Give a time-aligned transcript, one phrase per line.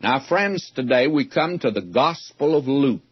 [0.00, 3.02] Now, friends, today we come to the Gospel of Luke.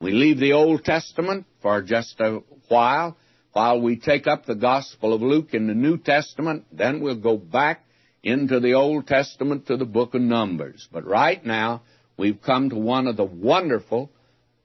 [0.00, 3.18] We leave the Old Testament for just a while,
[3.52, 7.36] while we take up the Gospel of Luke in the New Testament, then we'll go
[7.36, 7.84] back
[8.22, 10.88] into the Old Testament to the book of Numbers.
[10.90, 11.82] But right now,
[12.16, 14.10] we've come to one of the wonderful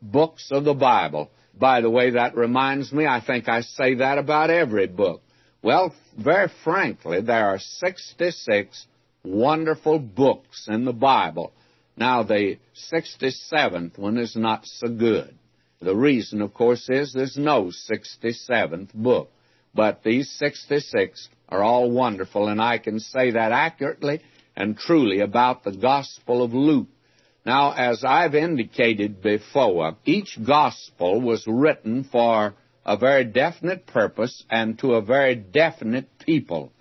[0.02, 1.30] books of the Bible.
[1.54, 5.22] By the way, that reminds me, I think I say that about every book.
[5.62, 8.88] Well, very frankly, there are 66
[9.26, 11.52] wonderful books in the Bible.
[11.98, 12.60] Now, the
[12.94, 15.36] 67th one is not so good.
[15.82, 19.32] The reason, of course, is there's no 67th book.
[19.74, 24.22] But these 66 are all wonderful, and I can say that accurately
[24.56, 26.88] and truly about the Gospel of Luke.
[27.46, 34.78] Now, as I've indicated before, each Gospel was written for a very definite purpose and
[34.80, 36.72] to a very definite people,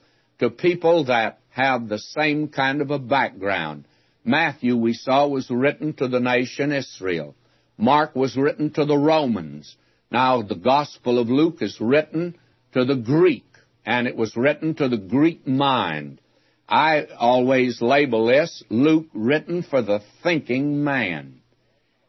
[0.41, 3.85] to people that have the same kind of a background.
[4.27, 7.37] Matthew, we saw, was written to the nation Israel.
[7.79, 9.77] Mark was written to the Romans.
[10.11, 12.37] Now, the Gospel of Luke is written
[12.73, 13.47] to the Greek,
[13.85, 16.21] and it was written to the Greek mind.
[16.69, 21.41] I always label this Luke written for the thinking man.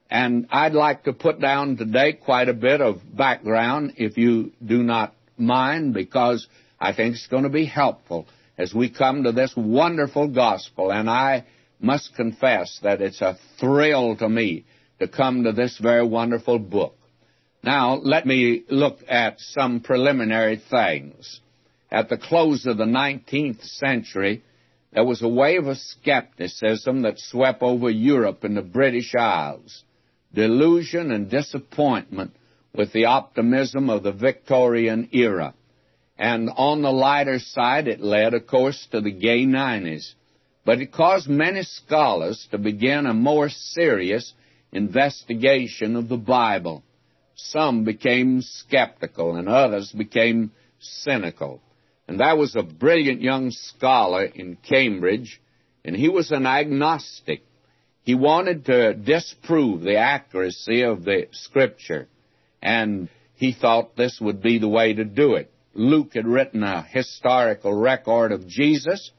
[0.09, 4.81] And I'd like to put down today quite a bit of background, if you do
[4.81, 6.47] not mind, because
[6.79, 10.91] I think it's going to be helpful as we come to this wonderful gospel.
[10.91, 11.45] And I
[11.79, 14.65] must confess that it's a thrill to me
[14.99, 16.95] to come to this very wonderful book.
[17.63, 21.41] Now, let me look at some preliminary things.
[21.91, 24.43] At the close of the 19th century,
[24.93, 29.83] there was a wave of skepticism that swept over Europe and the British Isles.
[30.33, 32.31] Delusion and disappointment
[32.73, 35.53] with the optimism of the Victorian era.
[36.17, 40.13] And on the lighter side, it led, of course, to the gay 90s.
[40.67, 44.33] But it caused many scholars to begin a more serious
[44.73, 46.83] investigation of the Bible.
[47.35, 51.61] Some became skeptical and others became cynical.
[52.05, 55.39] And that was a brilliant young scholar in Cambridge,
[55.85, 57.45] and he was an agnostic.
[58.03, 62.09] He wanted to disprove the accuracy of the Scripture,
[62.61, 65.49] and he thought this would be the way to do it.
[65.73, 69.11] Luke had written a historical record of Jesus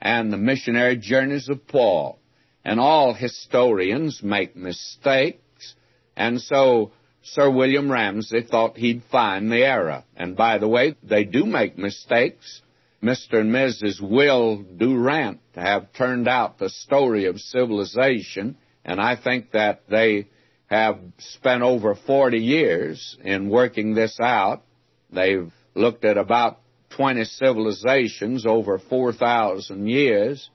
[0.00, 2.18] and the missionary journeys of Paul
[2.64, 5.74] and all historians make mistakes,
[6.16, 6.92] and so
[7.22, 10.04] Sir William Ramsay thought he'd find the error.
[10.16, 12.62] And by the way, they do make mistakes.
[13.02, 13.40] Mr.
[13.40, 14.00] and Mrs.
[14.00, 20.28] Will Durant have turned out the story of civilization, and I think that they
[20.66, 24.62] have spent over 40 years in working this out.
[25.10, 26.60] They've looked at about
[26.90, 30.50] 20 civilizations over 4,000 years,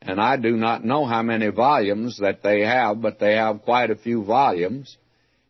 [0.00, 3.90] and I do not know how many volumes that they have, but they have quite
[3.90, 4.96] a few volumes.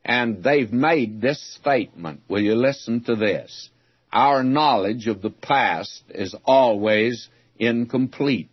[0.04, 2.22] And they've made this statement.
[2.28, 3.68] Will you listen to this?
[4.10, 7.28] Our knowledge of the past is always
[7.58, 8.48] incomplete,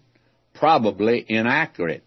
[0.53, 2.03] probably inaccurate,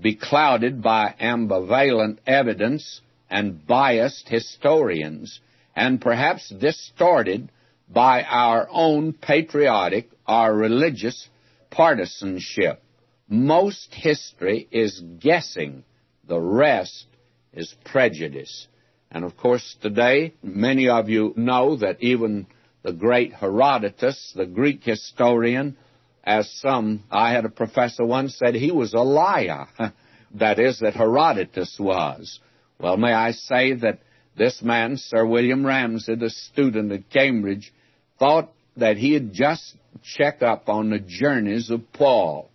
[0.00, 5.40] beclouded by ambivalent evidence and biased historians,
[5.76, 7.50] and perhaps distorted
[7.92, 11.28] by our own patriotic or religious
[11.70, 12.82] partisanship.
[13.28, 15.84] Most history is guessing,
[16.26, 17.06] the rest
[17.52, 18.66] is prejudice.
[19.10, 22.46] And of course, today, many of you know that even
[22.82, 25.76] the great Herodotus, the Greek historian,
[26.24, 29.66] as some, I had a professor once said he was a liar.
[30.34, 32.40] that is, that Herodotus was.
[32.78, 34.00] Well, may I say that
[34.36, 37.72] this man, Sir William Ramsay, the student at Cambridge,
[38.22, 39.74] thought that he had just
[40.04, 42.48] checked up on the journeys of Paul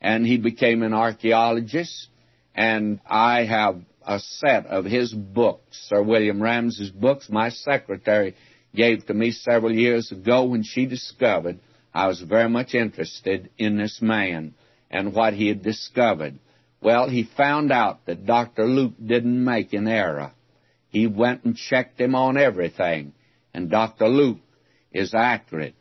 [0.00, 2.08] and he became an archaeologist.
[2.52, 8.34] And I have a set of his books, Sir William Ramsay's books, my secretary
[8.74, 11.60] gave to me several years ago when she discovered
[11.94, 14.54] I was very much interested in this man
[14.90, 16.40] and what he had discovered.
[16.80, 18.64] Well, he found out that Dr.
[18.64, 20.32] Luke didn't make an error.
[20.88, 23.12] He went and checked him on everything,
[23.54, 24.08] and Dr.
[24.08, 24.38] Luke
[24.94, 25.74] is accurate.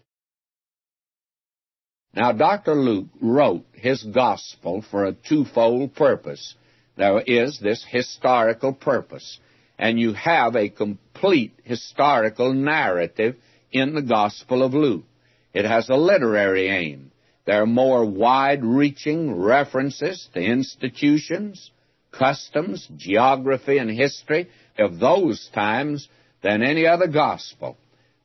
[2.15, 2.75] Now, Dr.
[2.75, 6.55] Luke wrote his gospel for a twofold purpose.
[6.95, 9.39] There is this historical purpose,
[9.79, 13.35] and you have a complete historical narrative
[13.71, 15.05] in the Gospel of Luke.
[15.53, 17.11] It has a literary aim.
[17.45, 21.71] There are more wide reaching references to institutions,
[22.11, 26.07] customs, geography, and history of those times
[26.43, 27.77] than any other gospel.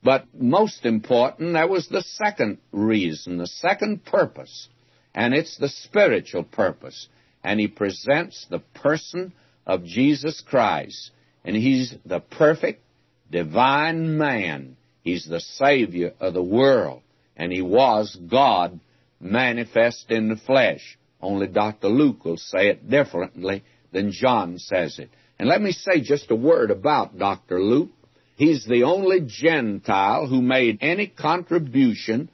[0.02, 4.68] But most important, there was the second reason, the second purpose,
[5.14, 7.08] and it's the spiritual purpose.
[7.44, 9.32] and he presents the person
[9.66, 11.10] of Jesus Christ.
[11.44, 12.82] And he's the perfect,
[13.30, 14.76] divine man.
[15.02, 17.02] He's the Savior of the world.
[17.36, 18.80] And he was God
[19.20, 20.98] manifest in the flesh.
[21.20, 21.88] Only Dr.
[21.88, 25.10] Luke will say it differently than John says it.
[25.38, 27.62] And let me say just a word about Dr.
[27.62, 27.90] Luke.
[28.38, 32.30] He's the only Gentile who made any contribution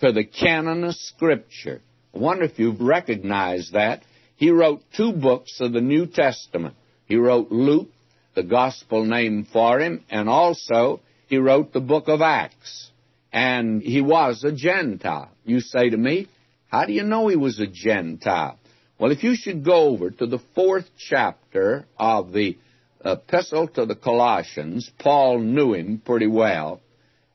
[0.00, 1.80] to the canon of Scripture.
[2.12, 4.02] I wonder if you've recognized that.
[4.34, 6.74] He wrote two books of the New Testament.
[7.06, 7.90] He wrote Luke,
[8.34, 12.90] the gospel name for him, and also he wrote the book of Acts.
[13.32, 15.30] And he was a Gentile.
[15.44, 16.26] You say to me,
[16.66, 18.58] how do you know he was a Gentile?
[18.98, 22.58] Well, if you should go over to the fourth chapter of the
[23.04, 26.80] epistle to the Colossians, Paul knew him pretty well.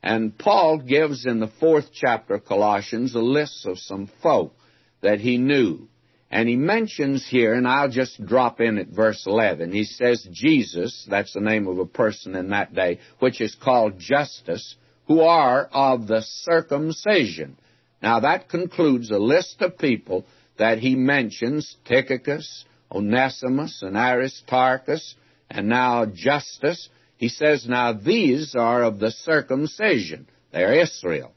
[0.02, 4.54] And Paul gives in the fourth chapter of Colossians a list of some folk
[5.02, 5.88] that he knew.
[6.32, 11.08] And he mentions here, and I'll just drop in at verse 11, he says, Jesus,
[11.10, 14.76] that's the name of a person in that day, which is called Justus,
[15.08, 17.58] who are of the circumcision.
[18.02, 20.26] Now that concludes a list of people
[20.58, 25.16] that he mentions, Tychicus, Onesimus, and Aristarchus,
[25.50, 26.90] and now Justus.
[27.18, 30.28] He says, now these are of the circumcision.
[30.52, 31.34] They're Israel.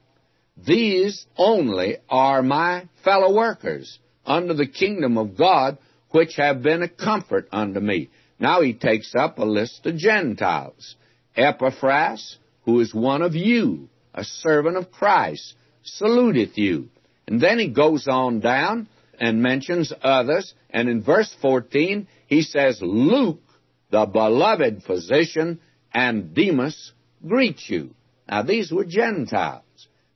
[0.56, 5.78] These only are my fellow workers under the kingdom of God,
[6.10, 8.10] which have been a comfort unto me.
[8.38, 10.96] Now he takes up a list of Gentiles.
[11.36, 16.90] Epaphras, who is one of you, a servant of Christ, saluteth you.
[17.26, 18.88] And then he goes on down
[19.18, 20.52] and mentions others.
[20.70, 23.40] And in verse 14, he says, Luke,
[23.92, 25.60] the beloved physician,
[25.92, 26.92] and Demas
[27.24, 27.94] greet you.
[28.26, 29.62] Now, these were Gentiles.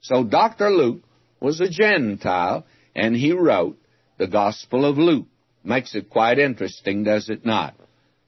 [0.00, 0.70] So Dr.
[0.70, 1.02] Luke
[1.40, 2.64] was a Gentile,
[2.94, 3.76] and he wrote
[4.17, 5.26] the Gospel of Luke.
[5.62, 7.75] Makes it quite interesting, does it not?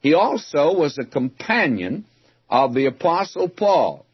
[0.00, 2.04] He also was a companion
[2.50, 4.04] of the Apostle Paul.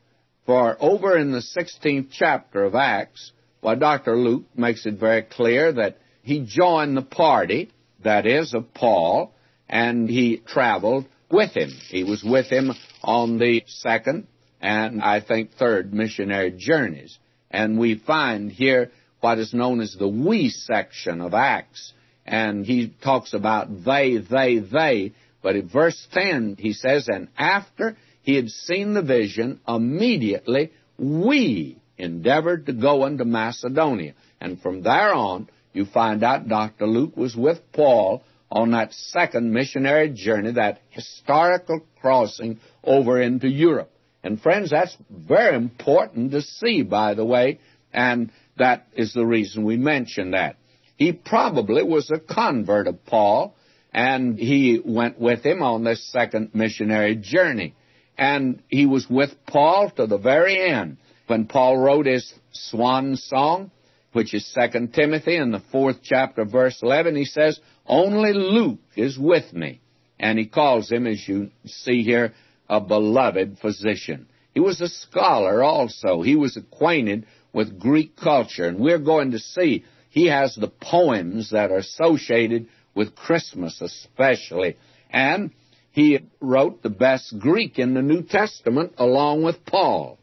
[0.47, 4.17] For over in the 16th chapter of Acts, why Dr.
[4.17, 7.71] Luke makes it very clear that he joined the party,
[8.05, 9.35] that is, of Paul,
[9.69, 11.71] and he traveled with him.
[11.89, 12.73] He was with him
[13.03, 14.27] on the second
[14.65, 17.19] and I think third missionary journeys.
[17.51, 18.91] And we find here
[19.21, 21.93] what is known as the we section of Acts.
[22.25, 25.13] And he talks about they, they, they.
[25.43, 31.77] But in verse 10, he says, And after he had seen the vision, immediately we
[31.99, 34.15] endeavored to go into Macedonia.
[34.41, 36.87] And from there on, you find out Dr.
[36.87, 38.23] Luke was with Paul
[38.55, 43.91] on that second missionary journey, that historical crossing over into Europe.
[44.23, 47.59] And friends, that's very important to see, by the way,
[47.93, 50.57] and that is the reason we mention that.
[50.97, 53.57] He probably was a convert of Paul,
[53.93, 57.75] and he went with him on this second missionary journey.
[58.17, 60.99] And he was with Paul to the very end.
[61.27, 63.73] When Paul wrote his swan song,
[64.15, 69.19] which is 2 Timothy in the fourth chapter, verse 11, he says, Only Luke is
[69.19, 69.81] with me.
[70.21, 72.33] And he calls him, as you see here,
[72.69, 74.29] a beloved physician.
[74.53, 76.23] He was a scholar also.
[76.23, 81.51] He was acquainted with Greek culture, and we're going to see he has the poems
[81.51, 84.77] that are associated with Christmas especially.
[85.11, 85.51] And
[85.91, 90.19] he wrote the best Greek in the New Testament along with Paul.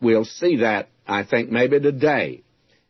[0.00, 2.42] We'll see that, I think, maybe today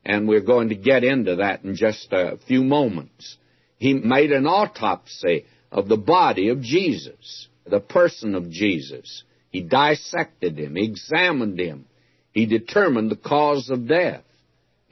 [0.07, 3.37] and we're going to get into that in just a few moments.
[3.77, 9.25] He made an autopsy of the body of Jesus, the person of Jesus.
[9.51, 11.87] He dissected him, examined him,
[12.31, 14.23] he determined the cause of death.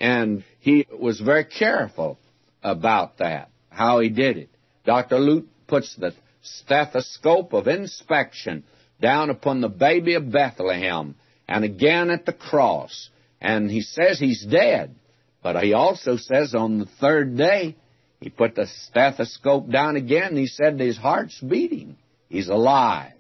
[0.01, 2.19] And he was very careful
[2.61, 4.51] about that, how he did it.
[4.85, 5.21] Dr.
[5.21, 8.65] Luke puts the stethoscope of inspection
[9.01, 11.15] down upon the baby of Bethlehem
[11.47, 13.11] and again at the cross.
[13.41, 14.97] And he says he's dead.
[15.45, 17.77] But he also says on the third day,
[18.19, 21.99] he put the stethoscope down again and he said his heart's beating.
[22.31, 23.13] He's alive.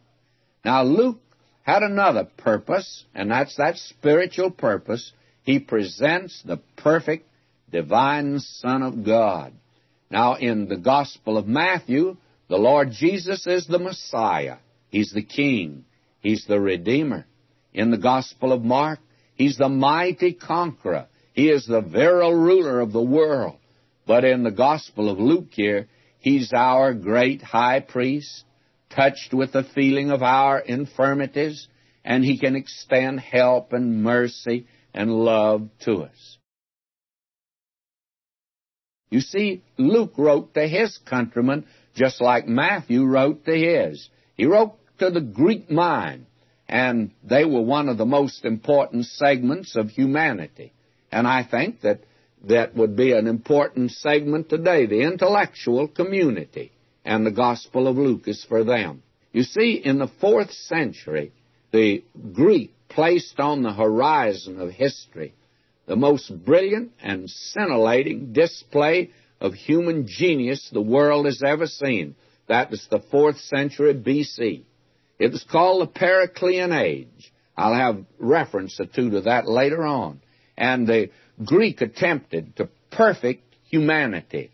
[0.65, 1.21] Now, Luke
[1.63, 5.13] had another purpose, and that's that spiritual purpose.
[5.43, 7.29] He presents the perfect
[7.71, 9.53] divine Son of God.
[10.11, 12.17] Now, in the Gospel of Matthew,
[12.49, 14.57] the Lord Jesus is the Messiah.
[14.89, 15.85] He's the King.
[16.21, 17.27] He's the Redeemer.
[17.75, 19.01] In the Gospel of Mark,
[19.35, 21.09] He's the mighty conqueror.
[21.35, 23.57] He is the virile ruler of the world.
[24.07, 25.89] But in the Gospel of Luke here,
[26.21, 28.45] he's our great high priest,
[28.91, 31.67] touched with the feeling of our infirmities,
[32.05, 36.39] and he can extend help and mercy and love to us.
[39.11, 44.09] You see, Luke wrote to his countrymen just like Matthew wrote to his.
[44.37, 46.27] He wrote to the Greek mind,
[46.69, 50.73] and they were one of the most important segments of humanity.
[51.15, 52.01] And I think that
[52.49, 56.73] that would be an important segment today, the intellectual community,
[57.05, 59.05] and the Gospel of Luke is for them.
[59.33, 61.31] You see, in the fourth century,
[61.71, 62.03] the
[62.33, 65.35] Greek placed on the horizon of history
[65.87, 72.17] the most brilliant and scintillating display of human genius the world has ever seen.
[72.49, 74.65] That was the fourth century BC.
[75.21, 77.33] It was called the Periclean Age.
[77.57, 80.21] I'll have reference or two to that later on.
[80.57, 81.11] And the
[81.45, 84.51] Greek attempted to perfect humanity.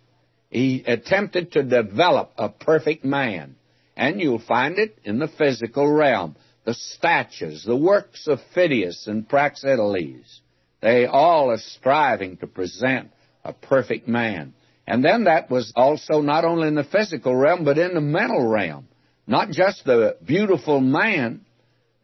[0.48, 3.56] He attempted to develop a perfect man.
[3.96, 6.36] And you'll find it in the physical realm.
[6.64, 10.40] The statues, the works of Phidias and Praxiteles,
[10.80, 13.10] they all are striving to present
[13.44, 14.54] a perfect man.
[14.86, 18.46] And then that was also not only in the physical realm, but in the mental
[18.46, 18.88] realm.
[19.26, 21.42] Not just the beautiful man,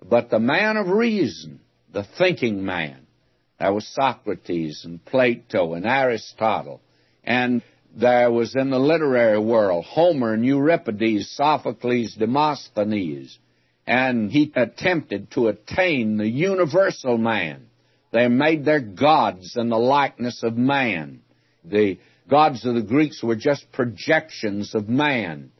[0.02, 1.60] but the man of reason,
[1.92, 3.05] the thinking man.
[3.58, 6.80] There was Socrates and Plato and Aristotle.
[7.24, 7.62] And
[7.96, 13.38] there was in the literary world Homer and Euripides, Sophocles, Demosthenes.
[13.86, 17.66] And he attempted to attain the universal man.
[18.12, 21.20] They made their gods in the likeness of man.
[21.64, 21.98] The
[22.28, 25.52] gods of the Greeks were just projections of man.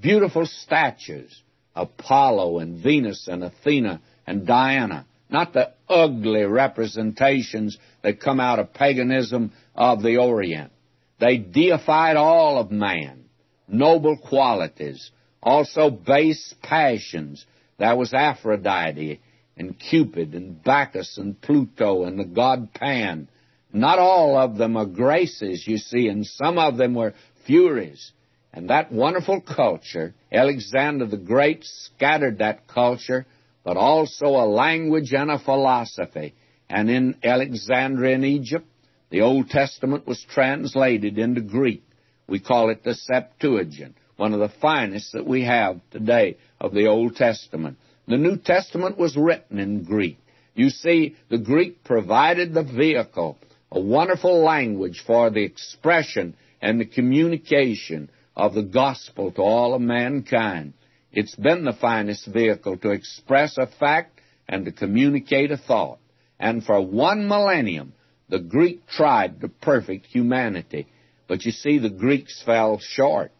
[0.00, 1.42] Beautiful statues,
[1.74, 8.72] Apollo and Venus and Athena and Diana, not the ugly representations that come out of
[8.72, 10.72] paganism of the Orient.
[11.20, 13.24] They deified all of man,
[13.66, 15.10] noble qualities,
[15.42, 17.44] also base passions.
[17.78, 19.20] There was Aphrodite
[19.56, 23.28] and Cupid and Bacchus and Pluto and the god Pan.
[23.72, 27.14] Not all of them are graces, you see, and some of them were
[27.46, 28.12] furies.
[28.52, 33.26] And that wonderful culture, Alexander the Great scattered that culture,
[33.68, 36.34] but also a language and a philosophy.
[36.70, 38.64] And in Alexandria in Egypt,
[39.10, 41.82] the Old Testament was translated into Greek.
[42.26, 46.86] We call it the Septuagint, one of the finest that we have today of the
[46.86, 47.76] Old Testament.
[48.06, 50.16] The New Testament was written in Greek.
[50.54, 53.36] You see, the Greek provided the vehicle,
[53.70, 59.82] a wonderful language for the expression and the communication of the gospel to all of
[59.82, 60.72] mankind.
[61.12, 65.98] It's been the finest vehicle to express a fact and to communicate a thought.
[66.38, 67.94] And for one millennium,
[68.28, 70.86] the Greek tried to perfect humanity.
[71.26, 73.32] But you see, the Greeks fell short.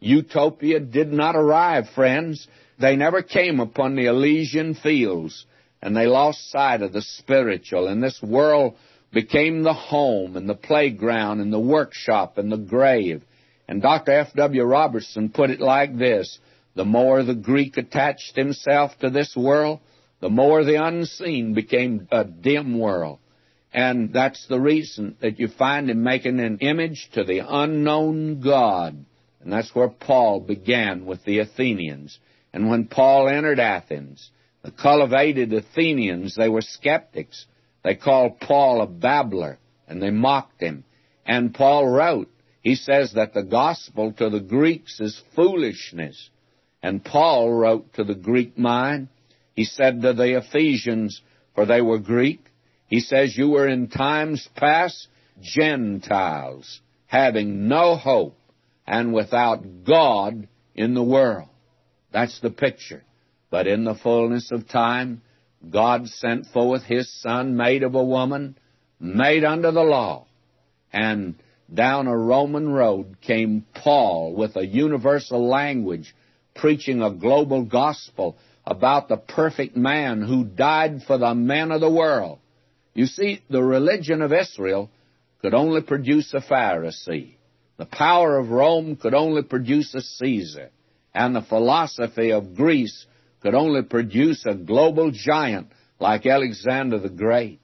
[0.00, 2.48] Utopia did not arrive, friends.
[2.80, 5.46] They never came upon the Elysian fields,
[5.80, 8.74] and they lost sight of the spiritual, and this world
[9.12, 13.22] became the home and the playground and the workshop and the grave.
[13.68, 14.12] And Dr.
[14.12, 14.64] F.W.
[14.64, 16.38] Robertson put it like this
[16.74, 19.80] The more the Greek attached himself to this world,
[20.20, 23.18] the more the unseen became a dim world.
[23.72, 29.04] And that's the reason that you find him making an image to the unknown God.
[29.40, 32.18] And that's where Paul began with the Athenians.
[32.52, 34.30] And when Paul entered Athens,
[34.62, 37.46] the cultivated Athenians, they were skeptics.
[37.82, 40.84] They called Paul a babbler, and they mocked him.
[41.26, 46.30] And Paul wrote, he says that the gospel to the Greeks is foolishness.
[46.82, 49.08] And Paul wrote to the Greek mind,
[49.54, 51.20] he said to the Ephesians,
[51.54, 52.40] for they were Greek,
[52.86, 55.08] he says, You were in times past
[55.40, 58.36] Gentiles, having no hope
[58.86, 61.48] and without God in the world.
[62.12, 63.02] That's the picture.
[63.50, 65.22] But in the fullness of time,
[65.70, 68.56] God sent forth His Son, made of a woman,
[68.98, 70.26] made under the law.
[70.92, 71.36] And
[71.72, 76.14] down a Roman road came Paul with a universal language,
[76.54, 81.90] preaching a global gospel about the perfect man who died for the men of the
[81.90, 82.38] world.
[82.94, 84.90] You see, the religion of Israel
[85.40, 87.34] could only produce a Pharisee.
[87.78, 90.70] The power of Rome could only produce a Caesar.
[91.14, 93.06] And the philosophy of Greece
[93.40, 95.68] could only produce a global giant
[95.98, 97.60] like Alexander the Great.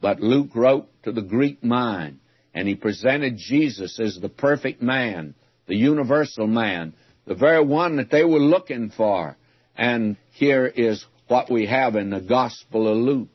[0.00, 2.18] But Luke wrote to the Greek mind,
[2.52, 5.34] and he presented Jesus as the perfect man,
[5.66, 6.94] the universal man,
[7.26, 9.36] the very one that they were looking for.
[9.76, 13.28] And here is what we have in the Gospel of Luke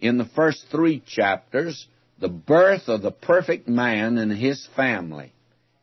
[0.00, 1.86] in the first three chapters
[2.18, 5.32] the birth of the perfect man and his family.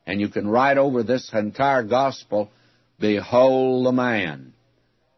[0.06, 2.52] And you can write over this entire gospel,
[3.00, 4.54] Behold the man.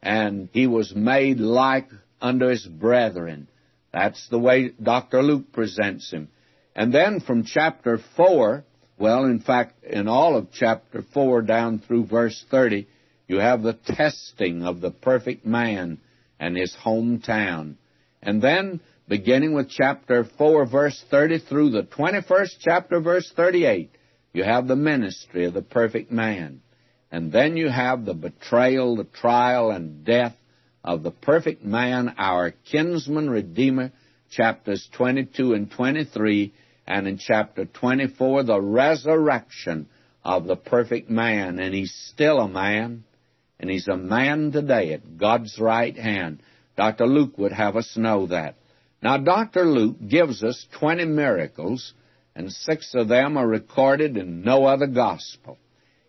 [0.01, 1.89] And he was made like
[2.21, 3.47] unto his brethren.
[3.91, 5.21] That's the way Dr.
[5.21, 6.29] Luke presents him.
[6.75, 8.63] And then from chapter 4
[8.97, 12.87] Well, in fact, in all of chapter 4 down through verse 30,
[13.27, 15.99] you have the testing of the perfect man
[16.39, 17.75] and his hometown.
[18.21, 23.89] And then, beginning with chapter 4, verse 30 through the 21st chapter, verse 38,
[24.33, 26.61] you have the ministry of the perfect man.
[27.11, 30.35] And then you have the betrayal, the trial, and death
[30.83, 33.91] of the perfect man, our kinsman redeemer,
[34.31, 36.53] chapters 22 and 23,
[36.85, 39.87] and in chapter 24, the resurrection
[40.23, 41.59] of the perfect man.
[41.59, 43.03] And he's still a man,
[43.59, 46.41] and he's a man today at God's right hand.
[46.75, 47.05] Dr.
[47.05, 48.55] Luke would have us know that.
[49.01, 49.65] Now, Dr.
[49.65, 51.93] Luke gives us 20 miracles,
[52.35, 55.57] and six of them are recorded in no other gospel.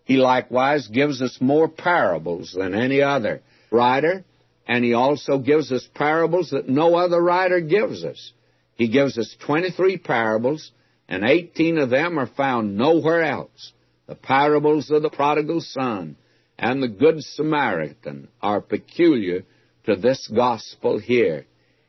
[0.04, 4.24] He likewise gives us more parables than any other writer,
[4.66, 8.32] and he also gives us parables that no other writer gives us.
[8.76, 10.72] He gives us 23 parables,
[11.08, 13.72] and 18 of them are found nowhere else.
[14.06, 16.16] The parables of the prodigal son
[16.58, 19.44] and the good Samaritan are peculiar
[19.86, 21.46] to this gospel here.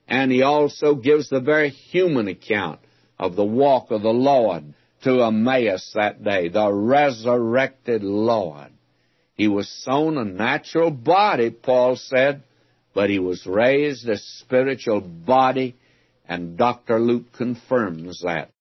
[0.07, 2.79] And he also gives the very human account
[3.17, 4.73] of the walk of the Lord
[5.03, 8.71] to Emmaus that day, the resurrected Lord.
[9.35, 12.43] He was sown a natural body, Paul said,
[12.93, 15.75] but he was raised a spiritual body,
[16.27, 16.99] and Dr.
[16.99, 18.51] Luke confirms that.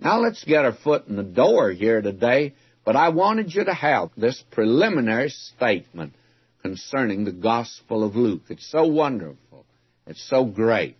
[0.00, 2.54] Now let's get our foot in the door here today,
[2.84, 6.14] but I wanted you to have this preliminary statement
[6.62, 8.42] concerning the Gospel of Luke.
[8.48, 9.64] It's so wonderful.
[10.06, 10.96] It's so great.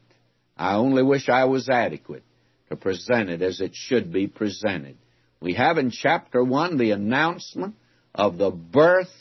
[0.56, 2.22] I only wish I was adequate
[2.68, 4.96] to present it as it should be presented.
[5.40, 7.74] We have in chapter 1 the announcement
[8.14, 9.12] of the birth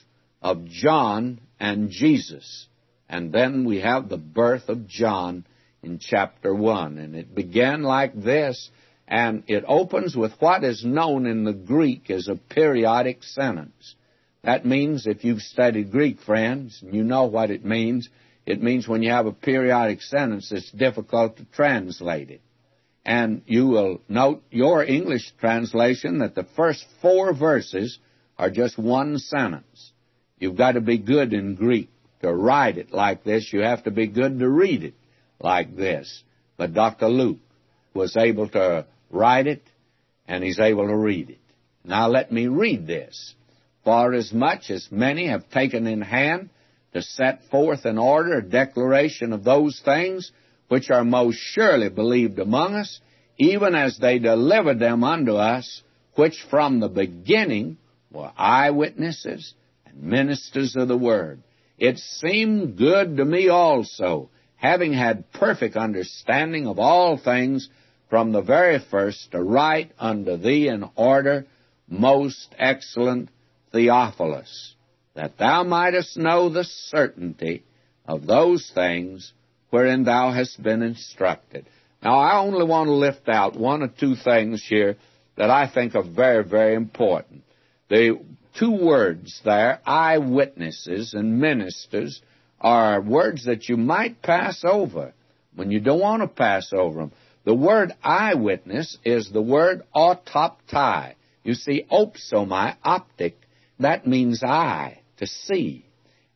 [0.41, 2.67] of John and Jesus.
[3.11, 5.45] And then we have the birth of John
[5.83, 6.97] in chapter 1.
[6.97, 8.71] And it began like this,
[9.05, 13.95] and it opens with what is known in the Greek as a periodic sentence.
[14.43, 18.07] That means, if you've studied Greek, friends, and you know what it means.
[18.45, 22.41] It means when you have a periodic sentence, it's difficult to translate it.
[23.05, 27.99] And you will note your English translation that the first four verses
[28.37, 29.91] are just one sentence.
[30.39, 31.90] You've got to be good in Greek
[32.21, 33.51] to write it like this.
[33.51, 34.93] You have to be good to read it
[35.39, 36.23] like this.
[36.57, 37.07] But Dr.
[37.07, 37.39] Luke
[37.93, 39.63] was able to write it,
[40.27, 41.39] and he's able to read it.
[41.83, 43.33] Now let me read this.
[43.83, 46.49] For as much as many have taken in hand
[46.93, 50.31] to set forth in order a declaration of those things
[50.67, 52.99] which are most surely believed among us,
[53.37, 55.81] even as they delivered them unto us,
[56.15, 57.77] which from the beginning
[58.11, 59.53] were eyewitnesses
[59.85, 61.41] and ministers of the word.
[61.81, 67.69] It seemed good to me also, having had perfect understanding of all things
[68.07, 71.47] from the very first, to write unto thee in order,
[71.89, 73.29] most excellent
[73.71, 74.75] Theophilus,
[75.15, 77.63] that thou mightest know the certainty
[78.05, 79.33] of those things
[79.71, 81.65] wherein thou hast been instructed.
[82.03, 84.97] Now, I only want to lift out one or two things here
[85.35, 87.41] that I think are very, very important.
[87.89, 88.19] The
[88.57, 92.21] two words there, eyewitnesses and ministers,
[92.59, 95.13] are words that you might pass over
[95.55, 97.11] when you don't want to pass over them.
[97.43, 101.15] The word eyewitness is the word autoptai.
[101.43, 103.35] You see, opsomai, optic,
[103.79, 105.85] that means eye, to see.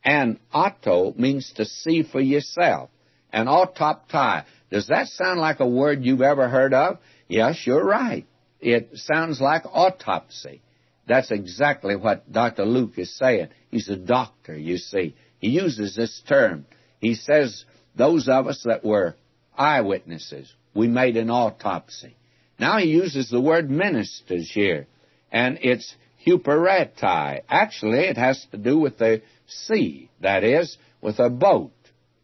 [0.03, 2.89] And auto means to see for yourself.
[3.31, 6.97] And autoptai, does that sound like a word you've ever heard of?
[7.27, 8.25] Yes, you're right.
[8.59, 10.61] It sounds like autopsy.
[11.07, 12.65] That's exactly what Dr.
[12.65, 13.49] Luke is saying.
[13.69, 15.15] He's a doctor, you see.
[15.39, 16.65] He uses this term.
[16.99, 17.65] He says,
[17.95, 19.15] those of us that were
[19.57, 22.15] eyewitnesses, we made an autopsy.
[22.59, 24.87] Now he uses the word ministers here,
[25.31, 27.41] and it's huperetai.
[27.47, 31.71] Actually, it has to do with the sea, that is, with a boat.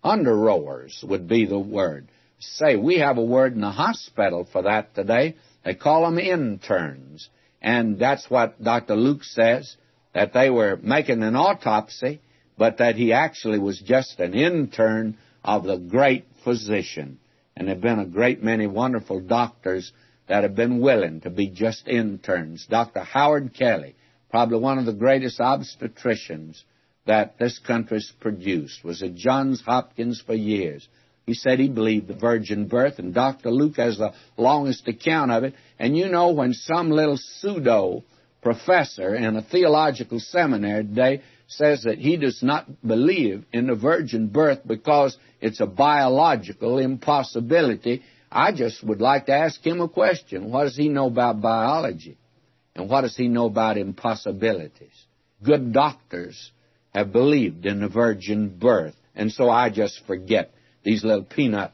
[0.04, 2.08] Under rowers would be the word.
[2.40, 5.36] Say, we have a word in the hospital for that today.
[5.64, 7.30] They call them interns.
[7.62, 8.96] And that's what Dr.
[8.96, 9.76] Luke says,
[10.14, 12.22] that they were making an autopsy,
[12.58, 17.20] but that he actually was just an intern of the great physician.
[17.56, 19.92] And there have been a great many wonderful doctors
[20.28, 22.66] that have been willing to be just interns.
[22.70, 23.02] Dr.
[23.02, 23.96] Howard Kelly,
[24.30, 26.64] probably one of the greatest obstetricians
[27.06, 30.88] that this country's produced, was at Johns Hopkins for years.
[31.32, 33.52] He said he believed the virgin birth, and Dr.
[33.52, 35.54] Luke has the longest account of it.
[35.80, 38.04] And you know, when some little pseudo
[38.42, 44.28] professor in a theological seminary today says that he does not believe in the virgin
[44.28, 50.52] birth because it's a biological impossibility, I just would like to ask him a question.
[50.52, 52.18] What does he know about biology?
[52.76, 55.06] And what does he know about impossibilities?
[55.42, 56.52] Good doctors
[56.94, 58.96] have believed in the virgin birth.
[59.16, 60.52] And so I just forget
[60.84, 61.72] these little peanut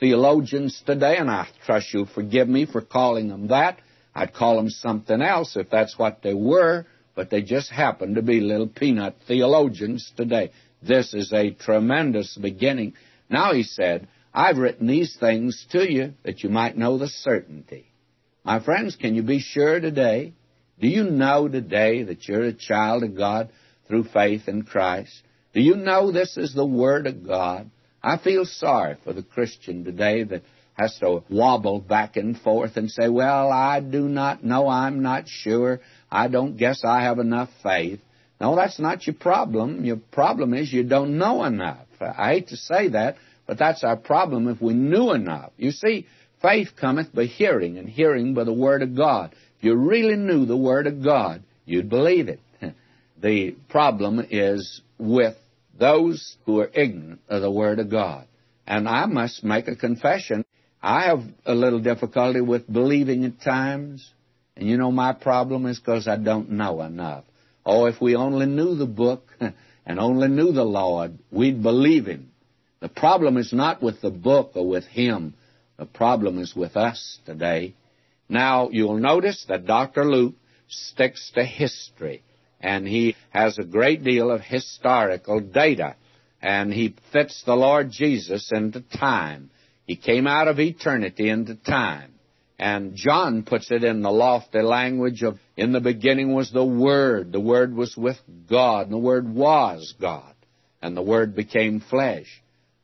[0.00, 3.78] theologians today, and I trust you'll forgive me for calling them that.
[4.14, 8.22] I'd call them something else if that's what they were, but they just happen to
[8.22, 10.50] be little peanut theologians today.
[10.82, 12.94] This is a tremendous beginning.
[13.30, 17.86] Now he said, I've written these things to you that you might know the certainty.
[18.44, 20.32] My friends, can you be sure today?
[20.80, 23.50] Do you know today that you're a child of God
[23.86, 25.22] through faith in Christ?
[25.54, 27.70] Do you know this is the Word of God?
[28.02, 30.42] I feel sorry for the Christian today that
[30.74, 35.28] has to wobble back and forth and say, Well, I do not know, I'm not
[35.28, 38.00] sure, I don't guess I have enough faith.
[38.40, 39.84] No, that's not your problem.
[39.84, 41.86] Your problem is you don't know enough.
[42.00, 45.52] I hate to say that, but that's our problem if we knew enough.
[45.56, 46.08] You see,
[46.40, 49.32] faith cometh by hearing, and hearing by the Word of God.
[49.58, 52.40] If you really knew the Word of God, you'd believe it.
[53.20, 55.36] the problem is with
[55.78, 58.26] those who are ignorant of the Word of God.
[58.66, 60.44] And I must make a confession.
[60.82, 64.08] I have a little difficulty with believing at times.
[64.56, 67.24] And you know, my problem is because I don't know enough.
[67.64, 69.28] Oh, if we only knew the book
[69.86, 72.32] and only knew the Lord, we'd believe Him.
[72.80, 75.34] The problem is not with the book or with Him.
[75.78, 77.74] The problem is with us today.
[78.28, 80.04] Now, you'll notice that Dr.
[80.04, 80.34] Luke
[80.68, 82.22] sticks to history,
[82.62, 85.96] and he has a great deal of historical data,
[86.40, 89.50] and he fits the Lord Jesus into time.
[89.86, 92.10] He came out of eternity into time.
[92.58, 97.32] And John puts it in the lofty language of, in the beginning was the Word,
[97.32, 100.34] the Word was with God, and the Word was God,
[100.80, 102.26] and the Word became flesh.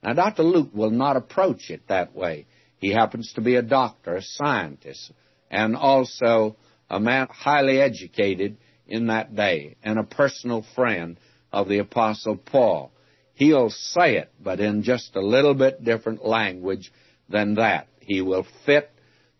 [0.03, 0.43] Now, Dr.
[0.43, 2.47] Luke will not approach it that way.
[2.79, 5.13] He happens to be a doctor, a scientist,
[5.51, 6.57] and also
[6.91, 8.57] a man highly educated
[8.89, 11.19] in that day, and a personal friend
[11.53, 12.93] of the Apostle Paul.
[13.35, 16.93] He'll say it, but in just a little bit different language
[17.29, 17.89] than that.
[18.01, 18.91] He will fit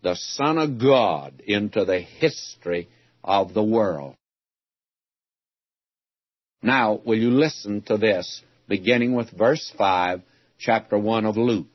[0.01, 2.87] the Son of God into the history
[3.23, 4.15] of the world.
[6.61, 10.21] Now, will you listen to this, beginning with verse 5,
[10.59, 11.67] chapter 1 of Luke.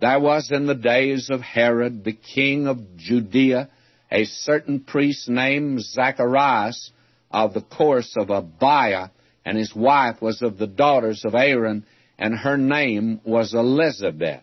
[0.00, 3.70] There was in the days of Herod, the king of Judea,
[4.10, 6.90] a certain priest named Zacharias
[7.32, 9.08] of the course of Abiah,
[9.44, 11.84] and his wife was of the daughters of Aaron,
[12.18, 14.42] and her name was Elizabeth.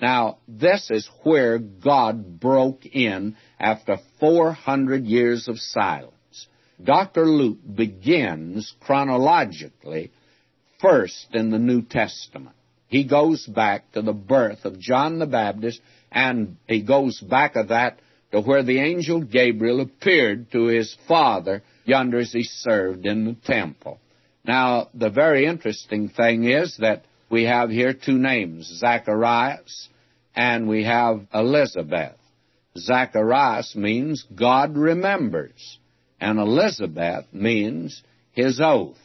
[0.00, 6.14] Now, this is where God broke in after 400 years of silence.
[6.82, 7.26] Dr.
[7.26, 10.10] Luke begins chronologically
[10.80, 12.56] first in the New Testament.
[12.88, 17.68] He goes back to the birth of John the Baptist, and he goes back of
[17.68, 18.00] that
[18.32, 23.36] to where the angel Gabriel appeared to his father yonder as he served in the
[23.44, 23.98] temple.
[24.44, 29.88] Now, the very interesting thing is that we have here two names, Zacharias
[30.34, 32.16] and we have Elizabeth.
[32.76, 35.78] Zacharias means God remembers,
[36.20, 38.96] and Elizabeth means his oath.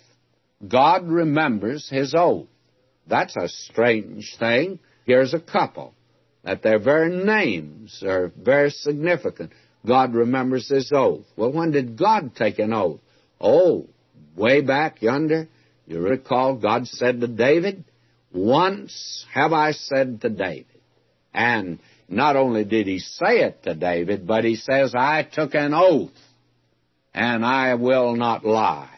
[0.65, 2.47] God remembers his oath.
[3.07, 4.79] That's a strange thing.
[5.05, 5.93] Here's a couple
[6.45, 9.51] that their very names are very significant.
[9.85, 11.25] God remembers his oath.
[11.35, 13.01] Well, when did God take an oath?
[13.41, 13.87] Oh,
[14.35, 15.47] way back yonder.
[15.87, 17.83] You recall God said to David,
[18.31, 20.67] Once have I said to David.
[21.33, 25.73] And not only did he say it to David, but he says, I took an
[25.73, 26.11] oath
[27.13, 28.89] and I will not lie.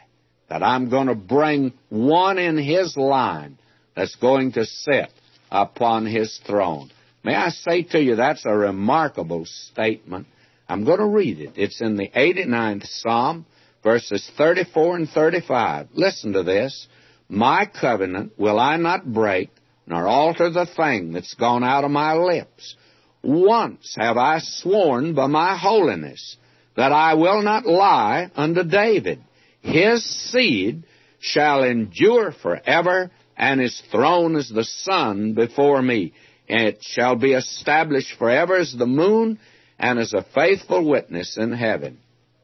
[0.49, 3.57] That I'm going to bring one in his line
[3.95, 5.11] that's going to sit
[5.51, 6.89] upon his throne.
[7.23, 10.27] May I say to you, that's a remarkable statement.
[10.69, 11.53] I'm going to read it.
[11.55, 13.45] It's in the 89th Psalm,
[13.83, 15.89] verses 34 and 35.
[15.93, 16.87] Listen to this.
[17.29, 19.49] My covenant will I not break,
[19.85, 22.75] nor alter the thing that's gone out of my lips.
[23.23, 26.37] Once have I sworn by my holiness
[26.75, 29.21] that I will not lie unto David.
[29.61, 30.83] His seed
[31.19, 36.13] shall endure forever, and his throne is the sun before me.
[36.49, 39.39] And it shall be established forever as the moon
[39.77, 41.99] and as a faithful witness in heaven.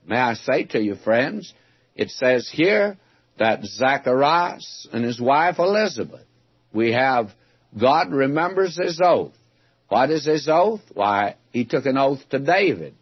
[0.06, 1.54] May I say to you, friends,
[1.96, 2.98] it says here
[3.39, 6.26] that Zacharias and his wife Elizabeth,
[6.74, 7.30] we have
[7.80, 9.34] God remembers his oath.
[9.88, 10.82] What is his oath?
[10.94, 12.96] Why, he took an oath to David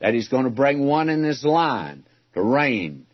[0.00, 3.06] that he's going to bring one in his line to reign.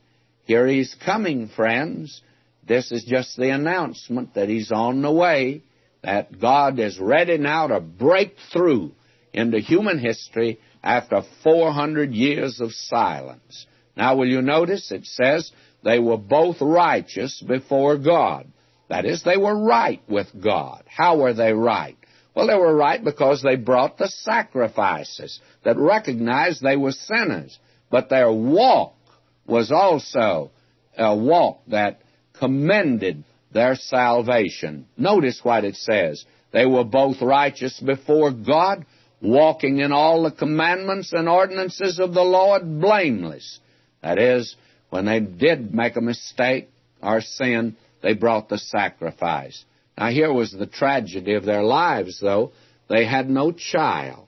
[0.44, 2.20] Here he's coming, friends.
[2.66, 5.62] This is just the announcement that he's on the way,
[6.04, 8.92] that God is ready now to break through
[9.32, 13.66] into human history after 400 years of silence.
[13.96, 15.50] Now, will you notice it says
[15.82, 18.46] they were both righteous before God.
[18.88, 20.84] That is, they were right with God.
[20.86, 21.96] How were they right?
[22.34, 27.58] Well, they were right because they brought the sacrifices that recognized they were sinners.
[27.90, 28.94] But their walk
[29.46, 30.50] was also
[30.98, 32.02] a walk that
[32.38, 34.86] commended their salvation.
[34.98, 36.24] Notice what it says.
[36.52, 38.84] They were both righteous before God,
[39.22, 43.58] walking in all the commandments and ordinances of the Lord blameless.
[44.02, 44.54] That is,
[44.90, 46.68] when they did make a mistake
[47.02, 49.64] or sin, they brought the sacrifice.
[49.96, 52.52] Now, here was the tragedy of their lives, though.
[52.88, 54.26] They had no child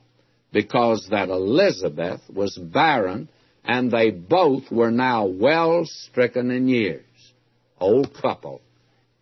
[0.52, 3.28] because that Elizabeth was barren
[3.64, 7.02] and they both were now well stricken in years.
[7.78, 8.62] Old couple.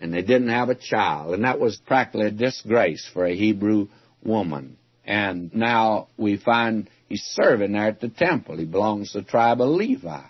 [0.01, 1.35] And they didn't have a child.
[1.35, 3.89] And that was practically a disgrace for a Hebrew
[4.23, 4.77] woman.
[5.05, 8.57] And now we find he's serving there at the temple.
[8.59, 10.23] He belongs to the tribe of Levi.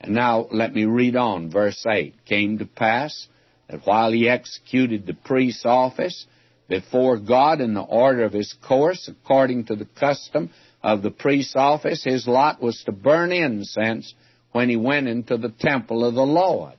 [0.00, 1.50] And now let me read on.
[1.50, 2.14] Verse 8.
[2.26, 3.26] Came to pass
[3.68, 6.26] that while he executed the priest's office
[6.68, 10.50] before God in the order of his course, according to the custom
[10.82, 14.14] of the priest's office, his lot was to burn incense
[14.52, 16.74] when he went into the temple of the Lord.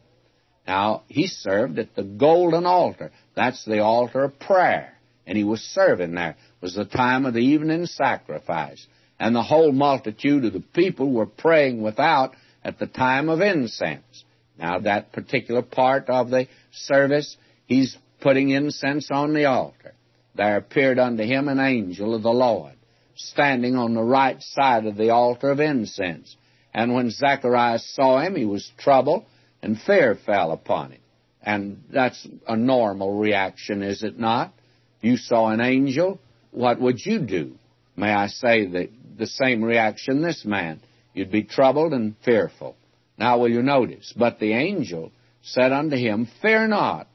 [0.68, 3.12] Now, he served at the golden altar.
[3.36, 4.94] That's the altar of prayer.
[5.28, 6.32] And he was serving there.
[6.32, 8.86] It was the time of the evening sacrifice.
[9.20, 14.24] And the whole multitude of the people were praying without at the time of incense.
[14.58, 19.94] Now, that particular part of the service, he's putting incense on the altar.
[20.36, 22.74] There appeared unto him an angel of the Lord,
[23.16, 26.36] standing on the right side of the altar of incense.
[26.74, 29.26] And when Zacharias saw him, he was troubled,
[29.66, 31.02] and fear fell upon him.
[31.42, 34.54] And that's a normal reaction, is it not?
[35.02, 36.20] You saw an angel,
[36.52, 37.56] what would you do?
[37.98, 40.82] May I say that the same reaction this man.
[41.16, 42.76] You'd be troubled and fearful.
[43.18, 44.14] Now will you notice?
[44.16, 47.08] But the angel said unto him, Fear not,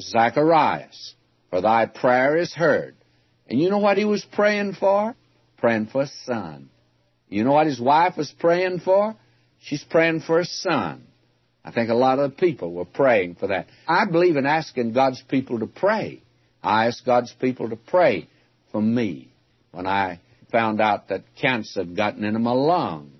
[0.00, 1.14] Zacharias,
[1.50, 2.94] for thy prayer is heard.
[3.48, 5.14] And you know what he was praying for?
[5.58, 6.70] Praying for a son.
[7.28, 9.14] You know what his wife was praying for?
[9.60, 11.07] She's praying for a son.
[11.64, 13.66] I think a lot of the people were praying for that.
[13.86, 16.22] I believe in asking God's people to pray.
[16.62, 18.28] I asked God's people to pray
[18.72, 19.30] for me
[19.72, 23.12] when I found out that cancer had gotten into my lungs.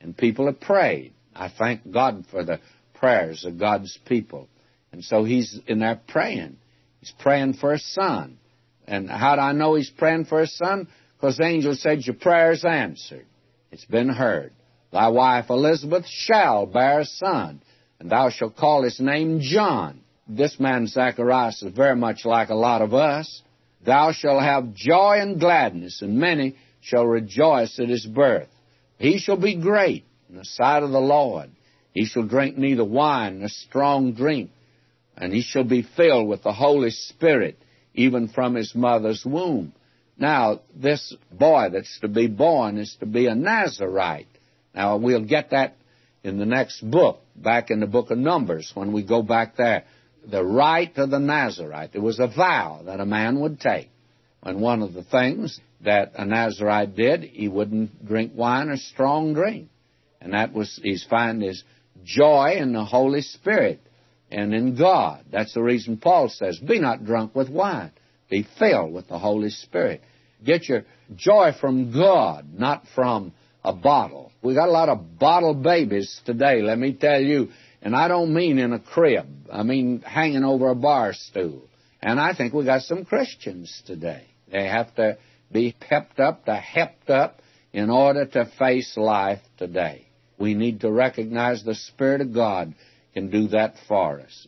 [0.00, 1.12] And people have prayed.
[1.34, 2.60] I thank God for the
[2.94, 4.48] prayers of God's people.
[4.92, 6.56] And so he's in there praying.
[7.00, 8.38] He's praying for a son.
[8.86, 10.88] And how do I know he's praying for a son?
[11.16, 13.26] Because the angel said, Your prayer's answered.
[13.70, 14.52] It's been heard.
[14.92, 17.62] Thy wife Elizabeth shall bear a son,
[17.98, 20.00] and thou shalt call his name John.
[20.28, 23.42] This man Zacharias is very much like a lot of us.
[23.84, 28.48] Thou shalt have joy and gladness, and many shall rejoice at his birth.
[28.98, 31.50] He shall be great in the sight of the Lord.
[31.92, 34.50] He shall drink neither wine nor strong drink,
[35.16, 37.58] and he shall be filled with the Holy Spirit,
[37.94, 39.72] even from his mother's womb.
[40.18, 44.26] Now, this boy that's to be born is to be a Nazarite.
[44.74, 45.76] Now, we'll get that
[46.22, 49.84] in the next book, back in the book of Numbers, when we go back there.
[50.26, 51.90] The rite of the Nazarite.
[51.94, 53.88] It was a vow that a man would take.
[54.42, 59.32] And one of the things that a Nazarite did, he wouldn't drink wine or strong
[59.32, 59.68] drink.
[60.20, 61.64] And that was, he's finding his
[62.04, 63.80] joy in the Holy Spirit
[64.30, 65.24] and in God.
[65.32, 67.92] That's the reason Paul says, be not drunk with wine.
[68.28, 70.02] Be filled with the Holy Spirit.
[70.44, 70.84] Get your
[71.16, 73.32] joy from God, not from
[73.64, 74.32] a bottle.
[74.42, 77.48] We got a lot of bottle babies today, let me tell you.
[77.82, 79.26] And I don't mean in a crib.
[79.50, 81.62] I mean hanging over a bar stool.
[82.02, 84.26] And I think we got some Christians today.
[84.50, 85.18] They have to
[85.52, 87.40] be pepped up, to hepped up
[87.72, 90.06] in order to face life today.
[90.38, 92.74] We need to recognize the Spirit of God
[93.12, 94.46] can do that for us.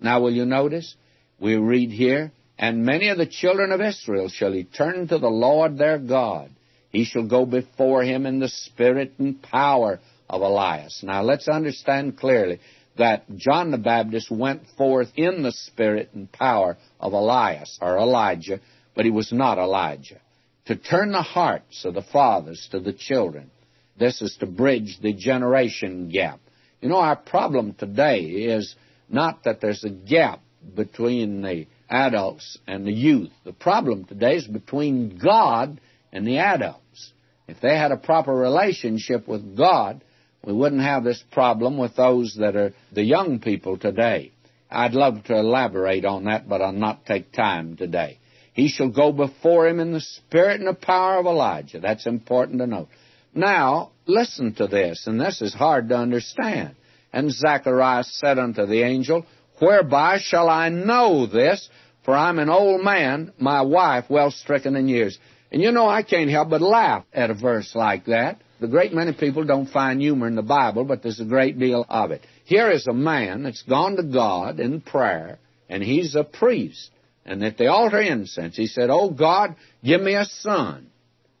[0.00, 0.94] Now, will you notice?
[1.40, 5.28] We read here, And many of the children of Israel shall he turn to the
[5.28, 6.50] Lord their God.
[6.90, 11.02] He shall go before him in the spirit and power of Elias.
[11.02, 12.60] Now, let's understand clearly
[12.96, 18.60] that John the Baptist went forth in the spirit and power of Elias, or Elijah,
[18.94, 20.20] but he was not Elijah
[20.66, 23.50] to turn the hearts of the fathers to the children.
[23.98, 26.40] This is to bridge the generation gap.
[26.80, 28.74] You know, our problem today is
[29.08, 30.40] not that there's a gap
[30.74, 33.30] between the adults and the youth.
[33.44, 35.80] The problem today is between God
[36.12, 37.12] and the adults.
[37.46, 40.02] If they had a proper relationship with God,
[40.44, 44.32] we wouldn't have this problem with those that are the young people today.
[44.70, 48.18] I'd love to elaborate on that, but I'll not take time today.
[48.52, 51.80] He shall go before him in the spirit and the power of Elijah.
[51.80, 52.88] That's important to note.
[53.34, 56.76] Now, listen to this, and this is hard to understand.
[57.12, 59.26] And Zacharias said unto the angel,
[59.58, 61.68] Whereby shall I know this?
[62.04, 65.18] For I'm an old man, my wife well stricken in years.
[65.50, 68.40] And you know, I can't help but laugh at a verse like that.
[68.60, 71.86] The great many people don't find humor in the Bible, but there's a great deal
[71.88, 72.22] of it.
[72.44, 75.38] Here is a man that's gone to God in prayer,
[75.68, 76.90] and he's a priest.
[77.24, 80.88] And at the altar incense, he said, Oh God, give me a son.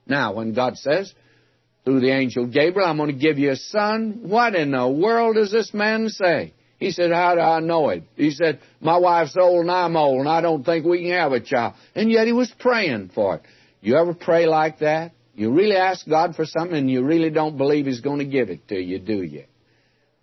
[0.06, 1.12] Now, when God says,
[1.84, 5.36] through the angel Gabriel, I'm going to give you a son, what in the world
[5.36, 6.54] does this man say?
[6.78, 8.04] He said, How do I know it?
[8.16, 11.32] He said, My wife's old and I'm old and I don't think we can have
[11.32, 11.74] a child.
[11.94, 13.42] And yet he was praying for it.
[13.80, 15.12] You ever pray like that?
[15.34, 18.50] You really ask God for something and you really don't believe He's going to give
[18.50, 19.44] it to you, do you?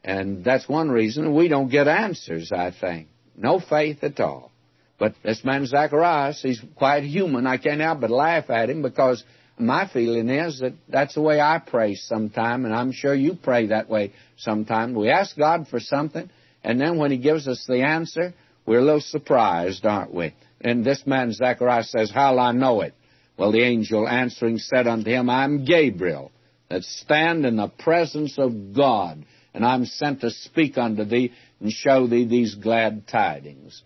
[0.03, 3.09] And that's one reason we don't get answers, I think.
[3.35, 4.51] No faith at all.
[4.97, 7.47] But this man Zacharias, he's quite human.
[7.47, 9.23] I can't help but laugh at him because
[9.57, 13.67] my feeling is that that's the way I pray sometime, and I'm sure you pray
[13.67, 14.93] that way sometime.
[14.93, 16.29] We ask God for something,
[16.63, 18.33] and then when He gives us the answer,
[18.65, 20.33] we're a little surprised, aren't we?
[20.61, 22.93] And this man Zacharias says, How'll I know it?
[23.37, 26.31] Well, the angel answering said unto him, I'm Gabriel,
[26.69, 31.71] that stand in the presence of God, and I'm sent to speak unto thee and
[31.71, 33.81] show thee these glad tidings.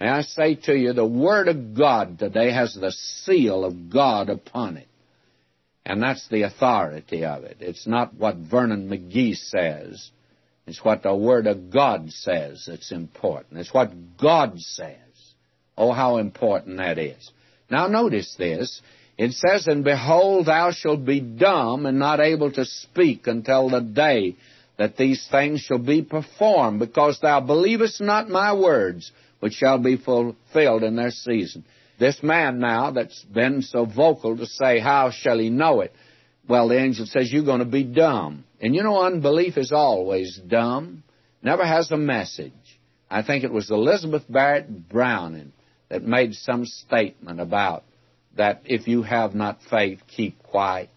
[0.00, 4.28] May I say to you, the Word of God today has the seal of God
[4.28, 4.88] upon it.
[5.86, 7.58] And that's the authority of it.
[7.60, 10.10] It's not what Vernon McGee says.
[10.66, 13.60] It's what the Word of God says that's important.
[13.60, 14.96] It's what God says.
[15.78, 17.30] Oh, how important that is.
[17.70, 18.80] Now notice this.
[19.18, 23.80] It says, And behold, thou shalt be dumb and not able to speak until the
[23.80, 24.36] day
[24.76, 29.96] that these things shall be performed, because thou believest not my words, which shall be
[29.96, 31.64] fulfilled in their season.
[31.98, 35.92] This man now that's been so vocal to say, How shall he know it?
[36.48, 38.44] Well, the angel says, You're going to be dumb.
[38.60, 41.02] And you know, unbelief is always dumb,
[41.42, 42.52] never has a message.
[43.10, 45.52] I think it was Elizabeth Barrett Browning
[45.88, 47.84] that made some statement about
[48.36, 50.90] that if you have not faith, keep quiet.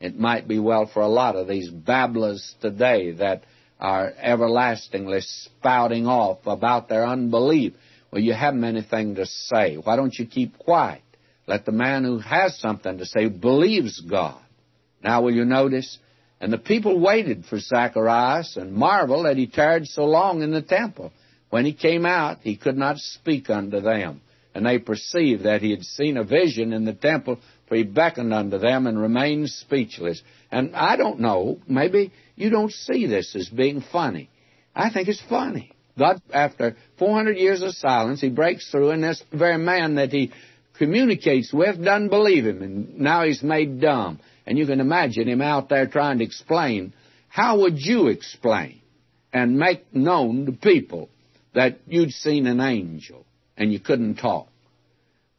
[0.00, 3.44] It might be well for a lot of these babblers today that
[3.78, 7.74] are everlastingly spouting off about their unbelief.
[8.10, 9.76] Well, you haven't anything to say.
[9.76, 11.02] Why don't you keep quiet?
[11.46, 14.40] Let the man who has something to say believes God.
[15.02, 15.98] Now, will you notice?
[16.42, 20.60] And the people waited for Zacharias and marveled that he tarried so long in the
[20.60, 21.10] temple.
[21.48, 24.20] When he came out, he could not speak unto them
[24.54, 28.34] and they perceived that he had seen a vision in the temple, for he beckoned
[28.34, 30.22] unto them and remained speechless.
[30.50, 34.28] And I don't know, maybe you don't see this as being funny.
[34.74, 35.72] I think it's funny.
[35.98, 40.32] God, after 400 years of silence, he breaks through, and this very man that he
[40.78, 44.18] communicates with doesn't believe him, and now he's made dumb.
[44.46, 46.92] And you can imagine him out there trying to explain.
[47.28, 48.80] How would you explain
[49.32, 51.08] and make known to people
[51.54, 53.24] that you'd seen an angel?
[53.56, 54.48] and you couldn't talk.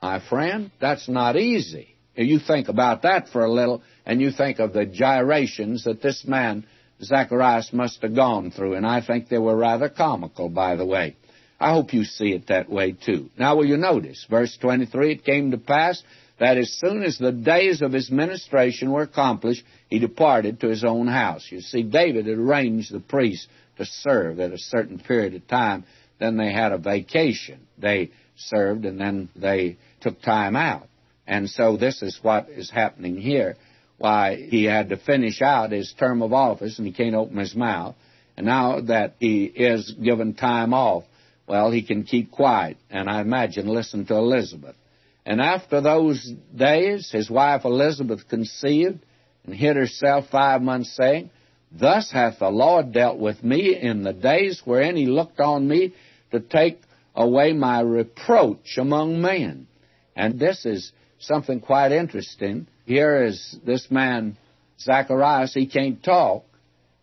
[0.01, 1.95] My friend, that's not easy.
[2.15, 6.25] You think about that for a little, and you think of the gyrations that this
[6.25, 6.65] man,
[7.01, 11.15] Zacharias, must have gone through, and I think they were rather comical, by the way.
[11.59, 13.29] I hope you see it that way, too.
[13.37, 16.03] Now, will you notice, verse 23, it came to pass
[16.39, 20.83] that as soon as the days of his ministration were accomplished, he departed to his
[20.83, 21.45] own house.
[21.49, 25.85] You see, David had arranged the priests to serve at a certain period of time
[26.23, 27.59] then they had a vacation.
[27.77, 30.87] They served and then they took time out.
[31.27, 33.57] And so this is what is happening here.
[33.97, 37.55] Why he had to finish out his term of office and he can't open his
[37.55, 37.95] mouth.
[38.35, 41.03] And now that he is given time off,
[41.45, 44.75] well, he can keep quiet and I imagine listen to Elizabeth.
[45.25, 48.99] And after those days, his wife Elizabeth conceived
[49.45, 51.29] and hid herself five months, saying,
[51.71, 55.93] Thus hath the Lord dealt with me in the days wherein he looked on me
[56.31, 56.79] to take
[57.15, 59.67] away my reproach among men.
[60.15, 62.67] And this is something quite interesting.
[62.85, 64.37] Here is this man,
[64.79, 66.45] Zacharias, he can't talk.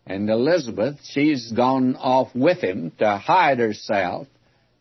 [0.05, 4.27] And Elizabeth, she's gone off with him to hide herself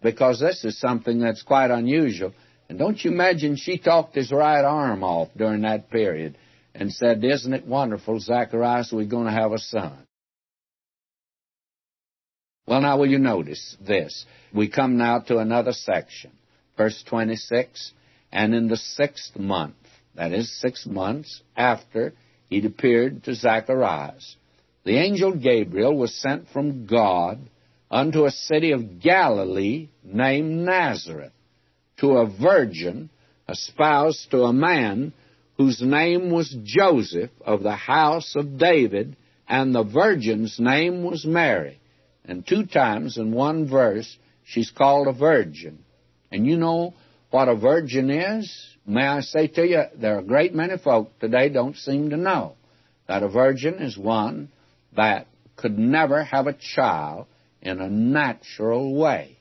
[0.02, 2.32] because this is something that's quite unusual.
[2.70, 6.38] And don't you imagine she talked his right arm off during that period
[6.72, 10.06] and said, Isn't it wonderful, Zacharias, we're going to have a son?
[12.68, 14.24] Well, now will you notice this?
[14.54, 16.30] We come now to another section.
[16.76, 17.92] Verse 26,
[18.30, 19.74] and in the sixth month,
[20.14, 22.14] that is six months after
[22.50, 24.36] he'd appeared to Zacharias,
[24.84, 27.50] the angel Gabriel was sent from God
[27.90, 31.32] unto a city of Galilee named Nazareth
[32.00, 33.10] to a virgin
[33.48, 35.12] espoused to a man
[35.56, 41.78] whose name was Joseph of the house of David, and the virgin's name was Mary.
[42.24, 45.84] And two times in one verse, she's called a virgin.
[46.32, 46.94] And you know
[47.30, 48.50] what a virgin is?
[48.86, 52.16] May I say to you, there are a great many folk today don't seem to
[52.16, 52.54] know
[53.08, 54.48] that a virgin is one
[54.96, 55.26] that
[55.56, 57.26] could never have a child
[57.60, 59.39] in a natural way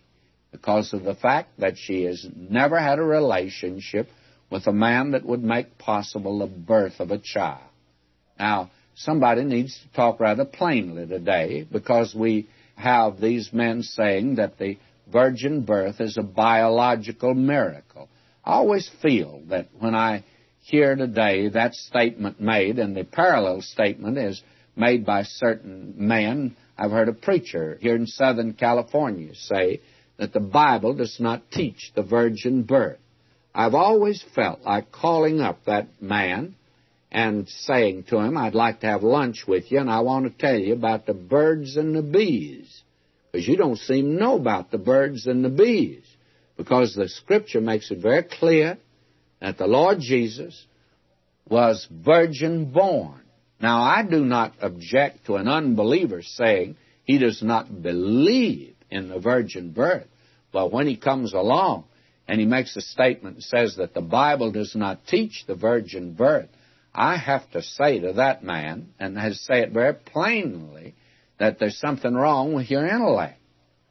[0.52, 4.08] because of the fact that she has never had a relationship
[4.50, 7.62] with a man that would make possible the birth of a child.
[8.38, 14.58] Now, somebody needs to talk rather plainly today because we have these men saying that
[14.58, 14.78] the
[15.12, 18.10] virgin birth is a biological miracle.
[18.44, 20.24] I always feel that when I
[20.62, 24.42] hear today that statement made, and the parallel statement is
[24.76, 26.56] made by certain men.
[26.78, 29.82] I've heard a preacher here in Southern California say
[30.20, 33.00] that the Bible does not teach the virgin birth.
[33.56, 36.56] I've always felt like calling up that man
[37.10, 40.38] and saying to him, I'd like to have lunch with you, and I want to
[40.38, 42.84] tell you about the birds and the bees.
[43.32, 46.04] Because you don't seem to know about the birds and the bees.
[46.58, 48.78] Because the Scripture makes it very clear
[49.40, 50.66] that the Lord Jesus
[51.48, 53.22] was virgin born.
[53.62, 59.20] Now, I do not object to an unbeliever saying he does not believe in the
[59.20, 60.08] virgin birth.
[60.52, 61.86] But when he comes along
[62.28, 66.14] and he makes a statement and says that the Bible does not teach the virgin
[66.14, 66.50] birth,
[66.94, 70.96] I have to say to that man, and I say it very plainly,
[71.38, 73.40] that there's something wrong with your intellect.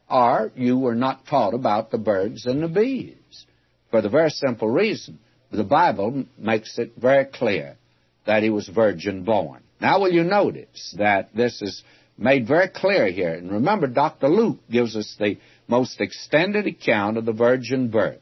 [0.09, 3.45] Or you were not taught about the birds and the bees.
[3.91, 5.19] For the very simple reason,
[5.51, 7.77] the Bible makes it very clear
[8.25, 9.61] that he was virgin born.
[9.81, 11.83] Now, will you notice that this is
[12.19, 13.33] made very clear here?
[13.33, 14.27] And remember, Dr.
[14.27, 18.19] Luke gives us the most extended account of the virgin birth.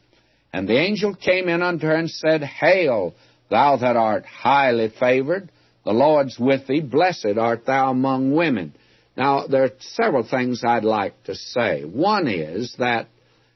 [0.54, 3.16] And the angel came in unto her and said, Hail,
[3.50, 5.52] thou that art highly favored,
[5.84, 8.74] the Lord's with thee, blessed art thou among women.
[9.16, 11.84] Now, there are several things I'd like to say.
[11.84, 13.08] One is that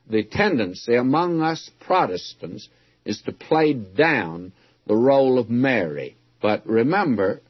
[0.09, 2.67] the tendency among us Protestants
[3.05, 4.53] is to play down
[4.87, 6.17] the role of Mary.
[6.41, 7.41] But remember,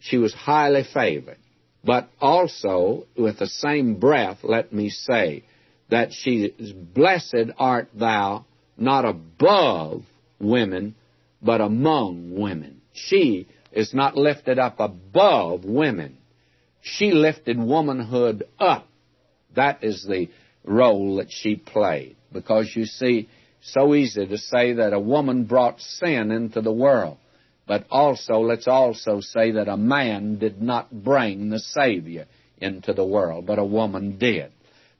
[0.00, 1.38] she was highly favored.
[1.82, 5.44] But also, with the same breath, let me say
[5.90, 8.44] that she is blessed art thou
[8.76, 10.02] not above
[10.38, 10.94] women,
[11.42, 12.80] but among women.
[12.92, 16.18] She is not lifted up above women.
[16.82, 18.86] She lifted womanhood up.
[19.54, 20.28] That is the
[20.64, 22.16] role that she played.
[22.32, 23.28] Because you see,
[23.62, 27.18] so easy to say that a woman brought sin into the world.
[27.70, 32.26] But also, let's also say that a man did not bring the Savior
[32.60, 34.50] into the world, but a woman did.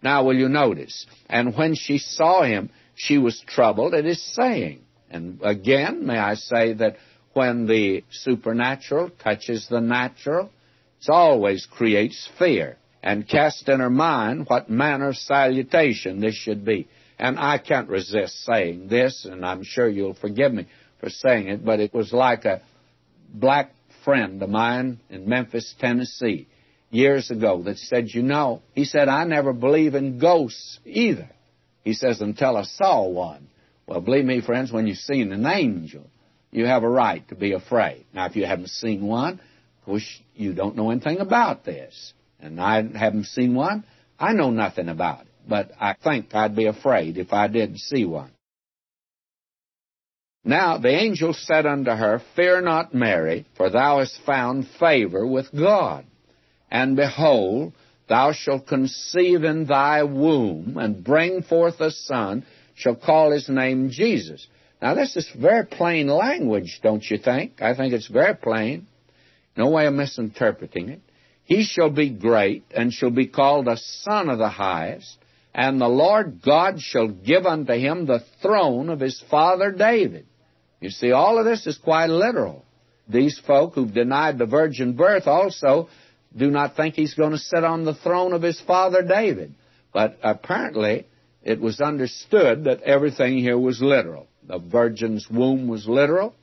[0.04, 1.04] Now, will you notice?
[1.28, 4.82] And when she saw him, she was troubled at his saying.
[5.10, 6.98] And again, may I say that
[7.32, 10.48] when the supernatural touches the natural,
[11.02, 16.64] it always creates fear and cast in her mind what manner of salutation this should
[16.64, 16.86] be.
[17.18, 20.68] And I can't resist saying this, and I'm sure you'll forgive me
[21.00, 22.62] for saying it, but it was like a
[23.32, 23.72] black
[24.04, 26.46] friend of mine in Memphis, Tennessee,
[26.90, 31.30] years ago that said, You know, he said, I never believe in ghosts either.
[31.84, 33.48] He says, until I saw one.
[33.86, 36.06] Well, believe me, friends, when you've seen an angel,
[36.52, 38.04] you have a right to be afraid.
[38.12, 42.12] Now, if you haven't seen one, of course, you don't know anything about this.
[42.38, 43.84] And I haven't seen one.
[44.18, 45.26] I know nothing about it.
[45.48, 48.30] But I think I'd be afraid if I didn't see one.
[50.44, 55.52] Now the angel said unto her, Fear not, Mary, for thou hast found favor with
[55.52, 56.06] God.
[56.70, 57.74] And behold,
[58.08, 63.90] thou shalt conceive in thy womb, and bring forth a son, shall call his name
[63.90, 64.46] Jesus.
[64.80, 67.60] Now this is very plain language, don't you think?
[67.60, 68.86] I think it's very plain.
[69.58, 71.00] No way of misinterpreting it.
[71.44, 75.18] He shall be great, and shall be called a son of the highest,
[75.54, 80.26] and the Lord God shall give unto him the throne of his father David
[80.80, 82.64] you see, all of this is quite literal.
[83.08, 85.88] These folk who've denied the virgin birth also
[86.36, 89.54] do not think he's going to sit on the throne of his father David.
[89.92, 91.06] But apparently,
[91.42, 94.28] it was understood that everything here was literal.
[94.46, 96.34] The virgin's womb was literal,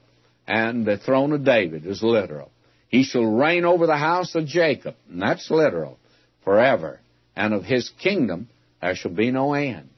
[0.45, 2.51] and the throne of David is literal.
[2.89, 5.97] He shall reign over the house of Jacob, and that's literal,
[6.43, 6.99] forever.
[7.35, 8.49] And of his kingdom
[8.81, 9.89] there shall be no end.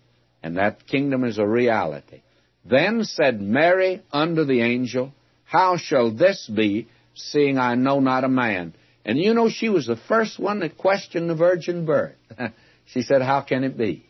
[0.41, 2.21] And that kingdom is a reality.
[2.65, 5.13] Then said Mary unto the angel,
[5.45, 8.73] How shall this be, seeing I know not a man?
[9.05, 12.15] And you know she was the first one that questioned the virgin birth.
[12.85, 14.05] she said, How can it be?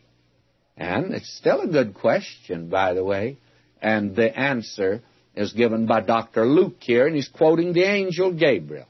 [0.76, 3.38] And it's still a good question, by the way.
[3.80, 5.02] And the answer
[5.34, 6.44] is given by Dr.
[6.44, 8.86] Luke here, and he's quoting the angel Gabriel.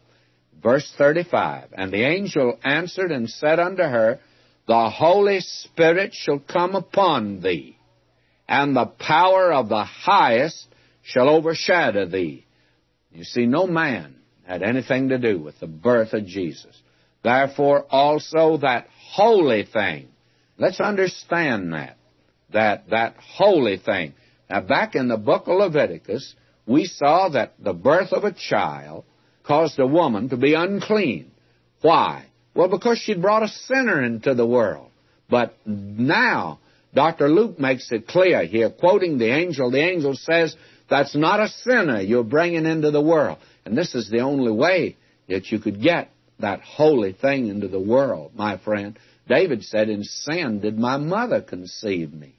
[0.62, 4.20] Verse 35 And the angel answered and said unto her,
[4.66, 7.76] The Holy Spirit shall come upon thee,
[8.50, 10.66] and the power of the highest
[11.02, 12.44] shall overshadow thee.
[13.12, 16.76] You see, no man had anything to do with the birth of Jesus.
[17.22, 20.08] Therefore, also that holy thing.
[20.58, 21.96] Let's understand that.
[22.52, 24.14] That, that holy thing.
[24.50, 26.34] Now, back in the book of Leviticus,
[26.66, 29.04] we saw that the birth of a child
[29.44, 31.30] caused a woman to be unclean.
[31.82, 32.26] Why?
[32.54, 34.90] Well, because she brought a sinner into the world.
[35.28, 36.58] But now,
[36.94, 37.28] Dr.
[37.28, 40.56] Luke makes it clear here, quoting the angel, the angel says,
[40.90, 43.38] that's not a sinner you're bringing into the world.
[43.64, 44.96] And this is the only way
[45.28, 46.10] that you could get
[46.40, 48.98] that holy thing into the world, my friend.
[49.28, 52.34] David said, In sin did my mother conceive me.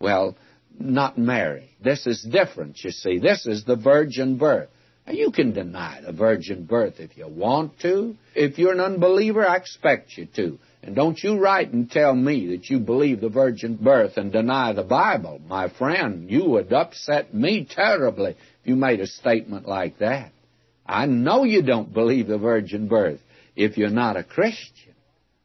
[0.00, 0.36] Well,
[0.78, 1.70] not Mary.
[1.82, 3.18] This is different, you see.
[3.18, 4.68] This is the virgin birth.
[5.10, 8.14] You can deny the virgin birth if you want to.
[8.34, 10.58] If you're an unbeliever, I expect you to.
[10.82, 14.72] And don't you write and tell me that you believe the virgin birth and deny
[14.72, 15.40] the Bible.
[15.46, 20.32] My friend, you would upset me terribly if you made a statement like that.
[20.86, 23.20] I know you don't believe the virgin birth
[23.56, 24.94] if you're not a Christian.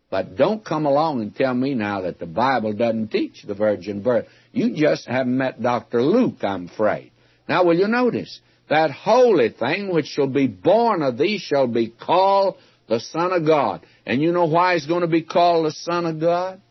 [0.10, 4.04] But don't come along and tell me now that the Bible doesn't teach the virgin
[4.04, 4.28] birth.
[4.52, 6.04] You just haven't met Dr.
[6.04, 7.12] Luke, I'm afraid.
[7.50, 8.40] Now, will you notice?
[8.70, 12.58] That holy thing which shall be born of thee shall be called
[12.88, 13.86] the Son of God.
[14.06, 16.62] And you know why he's going to be called the Son of God?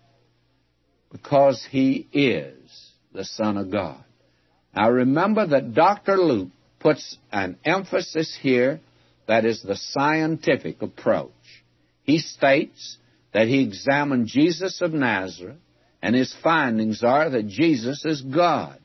[1.11, 4.03] Because he is the Son of God.
[4.75, 6.17] Now remember that Dr.
[6.17, 8.81] Luke puts an emphasis here
[9.27, 11.31] that is the scientific approach.
[12.05, 12.97] He states
[13.33, 15.59] that he examined Jesus of Nazareth,
[16.03, 18.79] and his findings are that Jesus is God.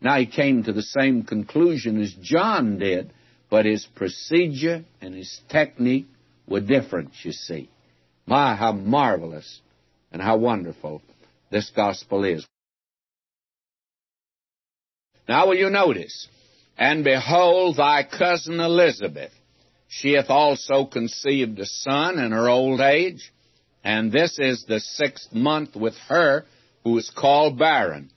[0.00, 3.12] Now he came to the same conclusion as John did,
[3.50, 6.06] but his procedure and his technique
[6.46, 7.68] were different, you see.
[8.26, 9.60] My, how marvelous
[10.12, 11.02] and how wonderful
[11.50, 12.46] this gospel is.
[15.28, 16.28] Now will you notice,
[16.76, 19.32] and behold thy cousin Elizabeth,
[19.88, 23.32] she hath also conceived a son in her old age,
[23.84, 26.44] and this is the sixth month with her
[26.84, 28.10] who is called barren.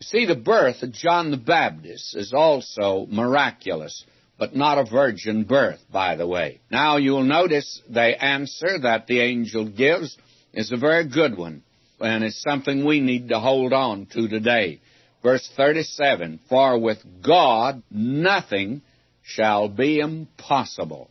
[0.00, 4.04] See, the birth of John the Baptist is also miraculous
[4.38, 6.60] but not a virgin birth, by the way.
[6.70, 10.16] Now you'll notice the answer that the angel gives
[10.52, 11.62] is a very good one,
[12.00, 14.80] and it's something we need to hold on to today.
[15.22, 18.82] Verse 37, For with God nothing
[19.22, 21.10] shall be impossible.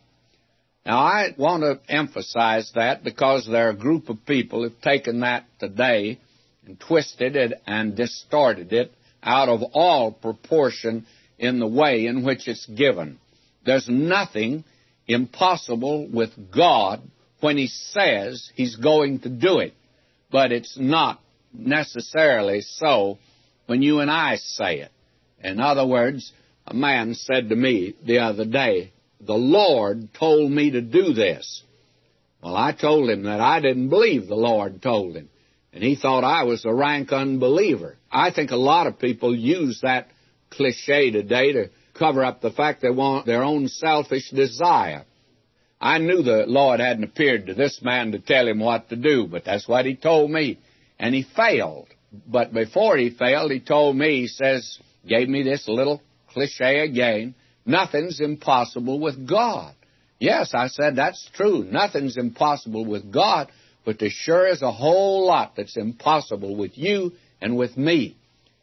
[0.86, 5.20] Now I want to emphasize that because there are a group of people who've taken
[5.20, 6.20] that today
[6.64, 11.06] and twisted it and distorted it out of all proportion
[11.38, 13.18] in the way in which it's given.
[13.64, 14.64] There's nothing
[15.06, 17.02] impossible with God
[17.40, 19.74] when He says He's going to do it.
[20.30, 21.20] But it's not
[21.52, 23.18] necessarily so
[23.66, 24.90] when you and I say it.
[25.42, 26.32] In other words,
[26.66, 31.62] a man said to me the other day, The Lord told me to do this.
[32.42, 35.28] Well, I told him that I didn't believe the Lord told him.
[35.72, 37.96] And he thought I was a rank unbeliever.
[38.10, 40.08] I think a lot of people use that
[40.50, 45.04] cliche today to cover up the fact they want their own selfish desire.
[45.80, 49.26] I knew the Lord hadn't appeared to this man to tell him what to do,
[49.26, 50.58] but that's what he told me.
[50.98, 51.88] And he failed.
[52.26, 57.34] But before he failed, he told me, he says, gave me this little cliche again,
[57.64, 59.74] nothing's impossible with God.
[60.18, 61.64] Yes, I said, that's true.
[61.64, 63.50] Nothing's impossible with God,
[63.84, 68.16] but there sure is a whole lot that's impossible with you and with me.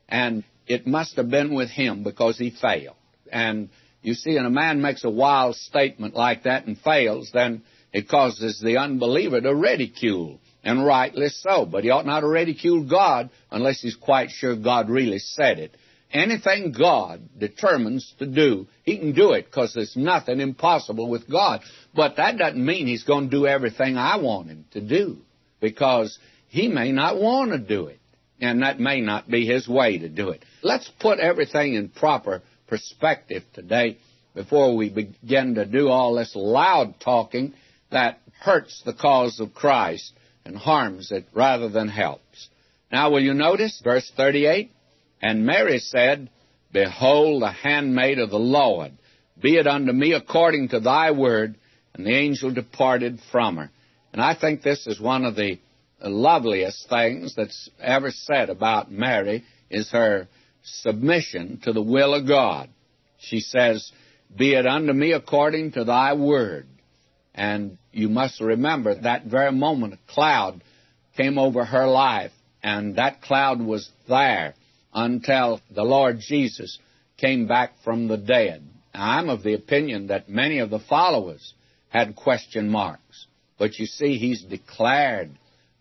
[0.09, 2.95] And it must have been with him because he failed.
[3.31, 3.69] And
[4.01, 8.09] you see, when a man makes a wild statement like that and fails, then it
[8.09, 11.65] causes the unbeliever to ridicule, and rightly so.
[11.65, 15.75] But he ought not to ridicule God unless he's quite sure God really said it.
[16.11, 21.61] Anything God determines to do, he can do it because there's nothing impossible with God.
[21.95, 25.17] But that doesn't mean he's going to do everything I want him to do
[25.59, 27.99] because he may not want to do it.
[28.41, 30.43] And that may not be his way to do it.
[30.61, 33.97] Let's put everything in proper perspective today
[34.33, 37.53] before we begin to do all this loud talking
[37.91, 40.13] that hurts the cause of Christ
[40.45, 42.49] and harms it rather than helps.
[42.91, 44.71] Now, will you notice verse 38?
[45.21, 46.29] And Mary said,
[46.71, 48.91] Behold, the handmaid of the Lord,
[49.39, 51.55] be it unto me according to thy word.
[51.93, 53.69] And the angel departed from her.
[54.11, 55.59] And I think this is one of the
[56.09, 60.27] loveliest things that's ever said about Mary is her
[60.63, 62.69] submission to the will of God.
[63.19, 63.91] She says,
[64.35, 66.67] Be it unto me according to thy word.
[67.33, 70.63] And you must remember that very moment a cloud
[71.17, 72.31] came over her life,
[72.61, 74.55] and that cloud was there
[74.93, 76.79] until the Lord Jesus
[77.17, 78.63] came back from the dead.
[78.93, 81.53] Now, I'm of the opinion that many of the followers
[81.89, 83.27] had question marks.
[83.57, 85.31] But you see, he's declared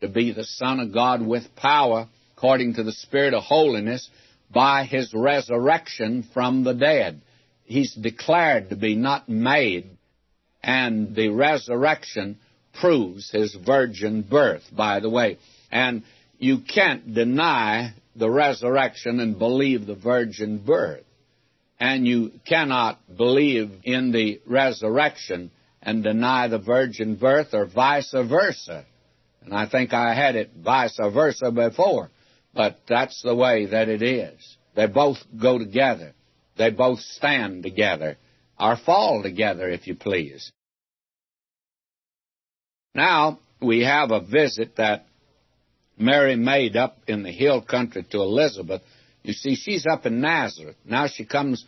[0.02, 4.10] to be the Son of God with power, according to the Spirit of holiness,
[4.52, 7.22] by his resurrection from the dead.
[7.64, 9.96] He's declared to be not made,
[10.62, 12.38] and the resurrection
[12.78, 15.38] proves his virgin birth, by the way.
[15.70, 16.02] And
[16.38, 21.04] you can't deny the resurrection and believe the virgin birth.
[21.78, 25.50] And you cannot believe in the resurrection
[25.80, 28.84] and deny the virgin birth or vice versa.
[29.44, 32.10] And I think I had it vice versa before,
[32.54, 34.56] but that's the way that it is.
[34.74, 36.14] They both go together.
[36.56, 38.18] They both stand together,
[38.58, 40.52] or fall together, if you please.
[42.94, 45.06] Now, we have a visit that
[45.96, 48.82] Mary made up in the hill country to Elizabeth.
[49.22, 50.76] You see, she's up in Nazareth.
[50.84, 51.64] Now she comes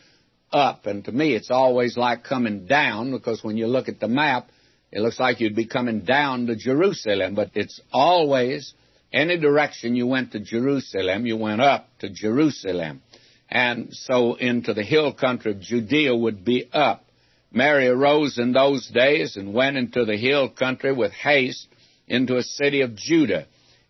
[0.52, 4.08] up, and to me it's always like coming down because when you look at the
[4.08, 4.48] map,
[4.94, 8.74] it looks like you'd be coming down to Jerusalem, but it's always
[9.12, 13.02] any direction you went to Jerusalem, you went up to Jerusalem.
[13.50, 17.04] And so into the hill country of Judea would be up.
[17.50, 21.66] Mary arose in those days and went into the hill country with haste
[22.06, 23.46] into a city of Judah,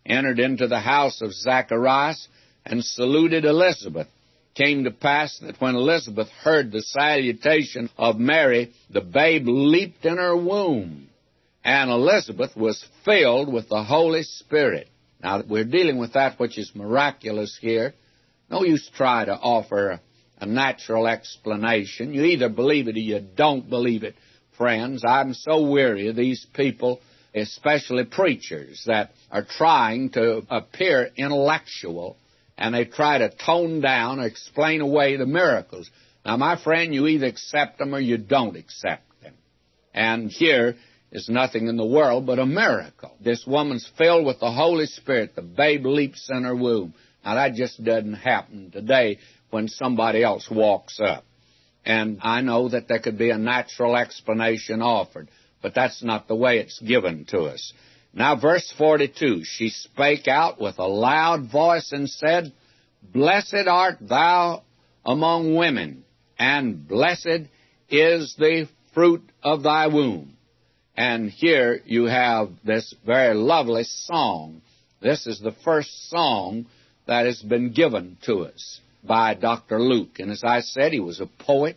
[0.07, 2.27] entered into the house of Zacharias,
[2.65, 4.07] and saluted Elizabeth
[4.55, 10.17] came to pass that when Elizabeth heard the salutation of Mary, the babe leaped in
[10.17, 11.09] her womb,
[11.63, 14.87] and Elizabeth was filled with the Holy Spirit.
[15.21, 17.93] Now, we're dealing with that which is miraculous here.
[18.49, 19.99] No use try to offer
[20.39, 22.13] a natural explanation.
[22.13, 24.15] You either believe it or you don't believe it,
[24.57, 25.03] friends.
[25.05, 27.01] I'm so weary of these people,
[27.33, 32.17] especially preachers, that are trying to appear intellectual
[32.57, 35.89] and they try to tone down or explain away the miracles.
[36.25, 39.33] Now, my friend, you either accept them or you don't accept them.
[39.93, 40.75] And here
[41.11, 43.15] is nothing in the world but a miracle.
[43.21, 45.35] This woman's filled with the Holy Spirit.
[45.35, 46.93] The babe leaps in her womb.
[47.23, 51.25] Now, that just doesn't happen today when somebody else walks up.
[51.85, 55.29] And I know that there could be a natural explanation offered,
[55.61, 57.73] but that's not the way it's given to us.
[58.15, 62.53] Now, verse 42 She spake out with a loud voice and said,
[63.03, 64.63] Blessed art thou
[65.05, 66.05] among women,
[66.39, 67.41] and blessed
[67.89, 70.37] is the fruit of thy womb.
[70.95, 74.61] And here you have this very lovely song.
[75.01, 76.67] This is the first song
[77.05, 79.79] that has been given to us by Dr.
[79.79, 80.19] Luke.
[80.19, 81.75] And as I said, he was a poet.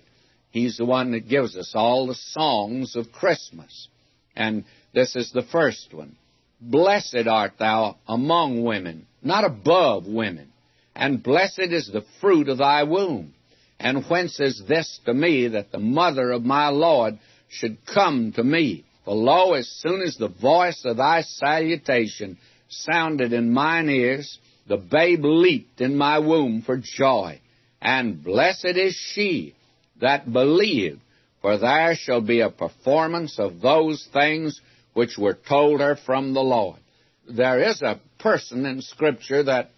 [0.50, 3.88] He's the one that gives us all the songs of Christmas.
[4.36, 4.64] And
[4.94, 6.16] this is the first one.
[6.60, 10.52] Blessed art thou among women, not above women,
[10.94, 13.34] and blessed is the fruit of thy womb.
[13.78, 18.42] And whence is this to me that the mother of my Lord should come to
[18.42, 18.84] me?
[19.04, 22.38] For lo, as soon as the voice of thy salutation
[22.68, 27.40] sounded in mine ears, the babe leaped in my womb for joy.
[27.80, 29.54] And blessed is she
[30.00, 31.00] that believed,
[31.40, 34.60] for there shall be a performance of those things
[34.94, 36.80] which were told her from the Lord.
[37.28, 39.70] There is a person in Scripture that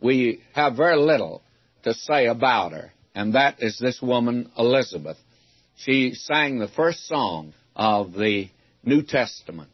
[0.00, 1.42] we have very little
[1.84, 5.16] to say about her, and that is this woman, Elizabeth.
[5.76, 8.48] She sang the first song of the
[8.82, 9.70] New Testament.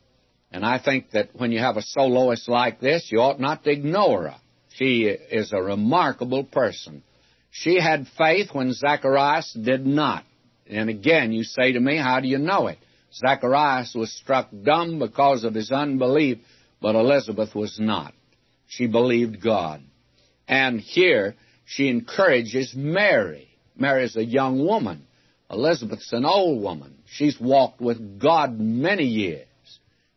[0.51, 3.71] And I think that when you have a soloist like this, you ought not to
[3.71, 4.37] ignore her.
[4.75, 7.03] She is a remarkable person.
[7.51, 10.25] She had faith when Zacharias did not.
[10.69, 12.79] And again, you say to me, how do you know it?
[13.15, 16.39] Zacharias was struck dumb because of his unbelief,
[16.81, 18.15] but Elizabeth was not.
[18.67, 19.83] She believed God.
[20.49, 21.35] And here
[21.65, 23.49] she encourages Mary.
[23.77, 25.07] Mary is a young woman.
[25.51, 26.95] Elizabeth's an old woman.
[27.07, 29.47] She's walked with God many years.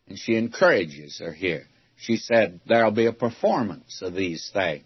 [0.08, 1.68] And she encourages her here.
[1.98, 4.84] She said, There'll be a performance of these things.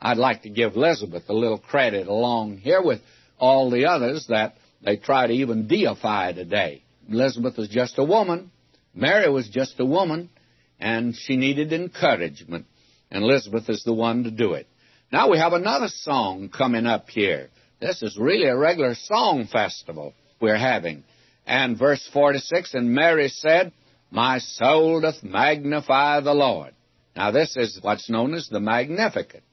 [0.00, 3.00] I'd like to give Elizabeth a little credit along here with
[3.38, 6.83] all the others that they try to even deify today.
[7.08, 8.50] Elizabeth was just a woman.
[8.94, 10.30] Mary was just a woman,
[10.78, 12.66] and she needed encouragement.
[13.10, 14.66] And Elizabeth is the one to do it.
[15.12, 17.50] Now we have another song coming up here.
[17.80, 21.04] This is really a regular song festival we're having.
[21.46, 23.72] And verse 46, and Mary said,
[24.10, 26.74] My soul doth magnify the Lord.
[27.14, 29.44] Now this is what's known as the Magnificat.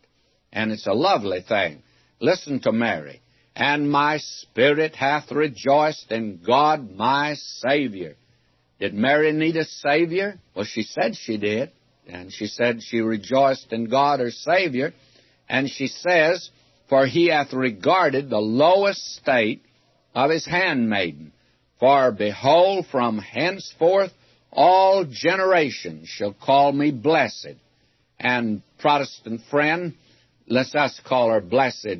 [0.53, 1.83] And it's a lovely thing
[2.21, 3.19] Listen to Mary.
[3.55, 8.15] And my spirit hath rejoiced in God my Savior.
[8.79, 10.39] Did Mary need a Savior?
[10.55, 11.71] Well, she said she did.
[12.07, 14.93] And she said she rejoiced in God her Savior.
[15.47, 16.49] And she says,
[16.89, 19.63] For he hath regarded the lowest state
[20.15, 21.31] of his handmaiden.
[21.79, 24.11] For behold, from henceforth
[24.51, 27.55] all generations shall call me blessed.
[28.19, 29.95] And Protestant friend,
[30.47, 31.99] let us call her blessed,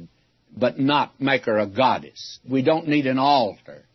[0.56, 2.39] but not make her a goddess.
[2.47, 3.86] We don't need an altar.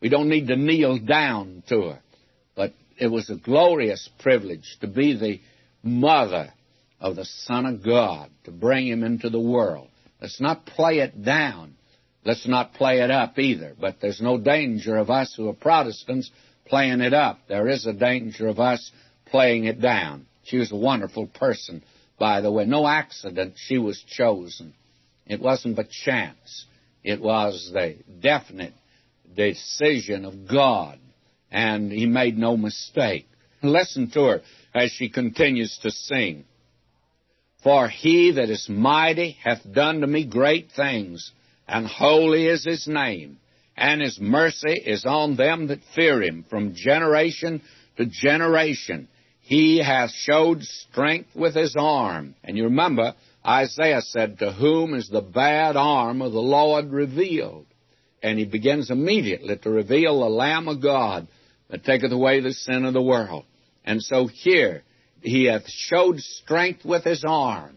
[0.00, 2.00] We don't need to kneel down to her.
[2.54, 5.40] But it was a glorious privilege to be the
[5.82, 6.52] mother
[7.00, 9.88] of the Son of God, to bring him into the world.
[10.20, 11.74] Let's not play it down.
[12.24, 13.74] Let's not play it up either.
[13.78, 16.30] But there's no danger of us who are Protestants
[16.66, 17.40] playing it up.
[17.48, 18.90] There is a danger of us
[19.26, 20.26] playing it down.
[20.44, 21.82] She was a wonderful person,
[22.18, 22.64] by the way.
[22.64, 24.74] No accident she was chosen.
[25.26, 26.66] It wasn't but chance.
[27.02, 28.74] It was the definite
[29.34, 30.98] decision of God,
[31.50, 33.26] and He made no mistake.
[33.62, 34.42] Listen to her
[34.74, 36.44] as she continues to sing.
[37.62, 41.32] For He that is mighty hath done to me great things,
[41.66, 43.38] and holy is His name
[43.76, 47.62] and his mercy is on them that fear him from generation
[47.96, 49.08] to generation.
[49.40, 52.34] He hath showed strength with his arm.
[52.42, 53.14] And you remember,
[53.46, 57.66] Isaiah said, To whom is the bad arm of the Lord revealed?
[58.22, 61.28] And he begins immediately to reveal the Lamb of God
[61.68, 63.44] that taketh away the sin of the world.
[63.84, 64.82] And so here,
[65.20, 67.76] he hath showed strength with his arm.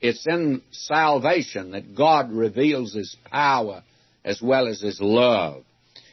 [0.00, 3.82] It's in salvation that God reveals his power
[4.24, 5.64] as well as his love.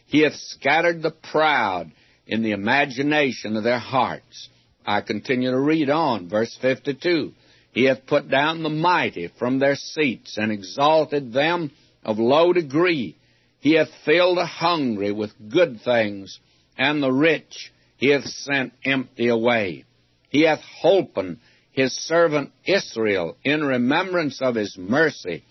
[0.08, 1.92] He hath scattered the proud
[2.26, 4.50] in the imagination of their hearts.
[4.86, 7.34] I continue to read on, verse 52.
[7.76, 11.72] He hath put down the mighty from their seats and exalted them
[12.06, 13.18] of low degree.
[13.60, 16.40] He hath filled the hungry with good things,
[16.78, 19.84] and the rich he hath sent empty away.
[20.30, 21.40] He hath holpen
[21.74, 25.44] his servant Israel in remembrance of his mercy,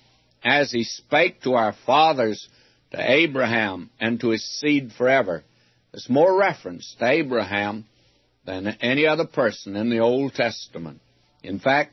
[0.43, 2.49] as he spake to our fathers
[2.93, 5.45] to Abraham and to his seed forever.
[5.93, 7.85] There's more reference to Abraham
[8.47, 11.03] than any other person in the Old Testament.
[11.43, 11.93] In fact,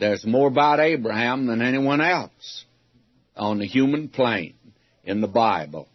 [0.00, 2.64] there's more about Abraham than anyone else
[3.36, 4.54] on the human plane
[5.04, 5.88] in the Bible.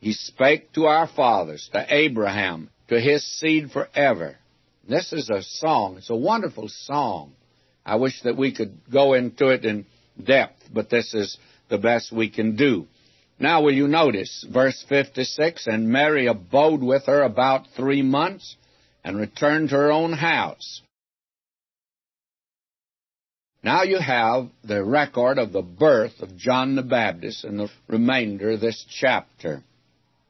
[0.00, 4.36] He spake to our fathers, to Abraham, to his seed forever.
[4.88, 5.96] This is a song.
[5.96, 7.32] It's a wonderful song.
[7.86, 9.86] I wish that we could go into it in
[10.22, 11.38] depth, but this is
[11.68, 12.86] the best we can do.
[13.38, 15.66] Now, will you notice verse 56?
[15.66, 18.56] And Mary abode with her about three months
[19.04, 20.82] and returned to her own house.
[23.62, 28.52] Now you have the record of the birth of John the Baptist in the remainder
[28.52, 29.62] of this chapter.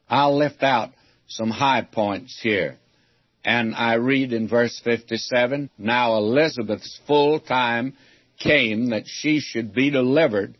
[0.08, 0.90] I'll lift out
[1.28, 2.78] some high points here.
[3.44, 7.94] And I read in verse 57 Now Elizabeth's full time
[8.38, 10.54] came that she should be delivered,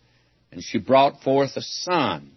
[0.51, 2.33] and she brought forth a son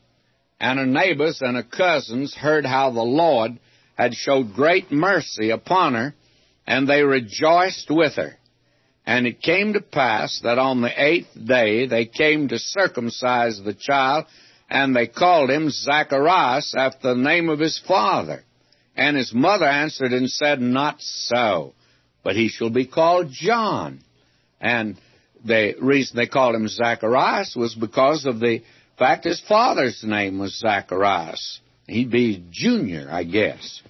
[0.59, 3.59] and her neighbors and her cousins heard how the Lord
[3.95, 6.13] had showed great mercy upon her,
[6.65, 8.37] and they rejoiced with her.
[9.05, 13.73] And it came to pass that on the eighth day they came to circumcise the
[13.73, 14.25] child,
[14.69, 18.43] and they called him Zacharias after the name of his father.
[18.95, 21.73] And his mother answered and said, Not so,
[22.23, 23.99] but he shall be called John.
[24.59, 24.97] And
[25.43, 28.63] the reason they called him Zacharias was because of the
[28.97, 31.59] fact, his father's name was Zacharias.
[31.87, 33.81] He'd be junior, I guess.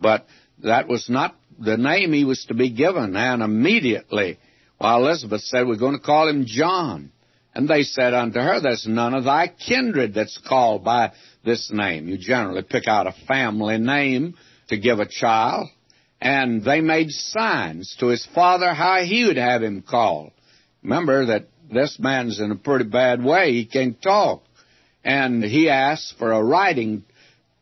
[0.00, 0.26] But
[0.62, 3.16] that was not the name he was to be given.
[3.16, 4.38] And immediately,
[4.80, 7.12] while Elizabeth said, We're going to call him John.
[7.54, 11.12] And they said unto her, There's none of thy kindred that's called by
[11.44, 12.08] this name.
[12.08, 14.36] You generally pick out a family name
[14.68, 15.68] to give a child.
[16.20, 20.32] And they made signs to his father how he would have him called.
[20.82, 23.52] Remember that this man's in a pretty bad way.
[23.52, 24.42] He can't talk
[25.04, 27.04] and he asked for a writing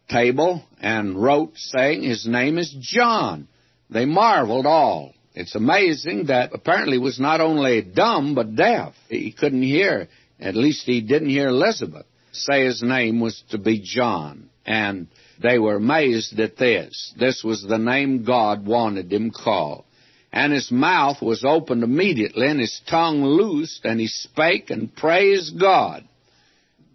[0.08, 3.48] table and wrote saying his name is John.
[3.90, 5.14] They marveled all.
[5.38, 8.94] It's amazing that apparently was not only dumb but deaf.
[9.08, 10.08] He couldn't hear.
[10.40, 14.50] At least he didn't hear Elizabeth say his name was to be John.
[14.66, 15.08] And
[15.42, 17.14] they were amazed at this.
[17.18, 19.84] This was the name God wanted him called.
[20.32, 25.58] And his mouth was opened immediately and his tongue loosed and he spake and praised
[25.58, 26.04] God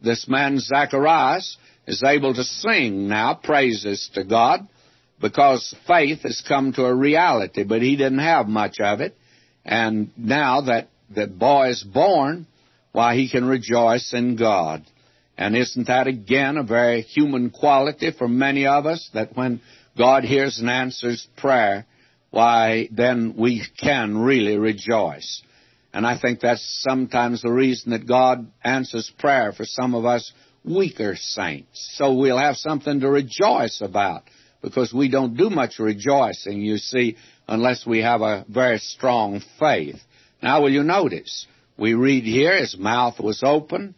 [0.04, 4.68] this man Zacharias is able to sing now praises to God
[5.22, 9.16] because faith has come to a reality, but he didn't have much of it.
[9.66, 12.48] And now that the boy is born,
[12.92, 14.84] why he can rejoice in God.
[15.38, 19.62] And isn't that again a very human quality for many of us that when
[19.98, 21.86] God hears and answers prayer,
[22.30, 25.42] why then we can really rejoice.
[25.94, 30.34] And I think that's sometimes the reason that God answers prayer for some of us
[30.66, 31.94] weaker saints.
[31.96, 34.24] So we'll have something to rejoice about
[34.64, 39.98] because we don't do much rejoicing, you see, unless we have a very strong faith.
[40.42, 41.46] Now, will you notice?
[41.78, 43.94] We read here his mouth was open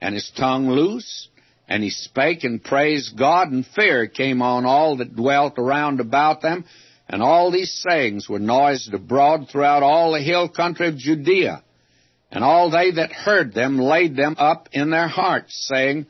[0.00, 1.28] and his tongue loose,
[1.68, 6.42] and he spake and praised God, and fear came on all that dwelt around about
[6.42, 6.64] them,
[7.08, 11.62] and all these sayings were noised abroad throughout all the hill country of Judea.
[12.30, 16.06] And all they that heard them laid them up in their hearts, saying,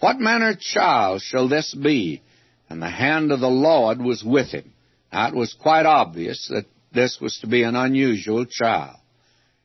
[0.00, 2.22] What manner of child shall this be?
[2.68, 4.72] And the hand of the Lord was with him.
[5.12, 8.96] Now it was quite obvious that this was to be an unusual child.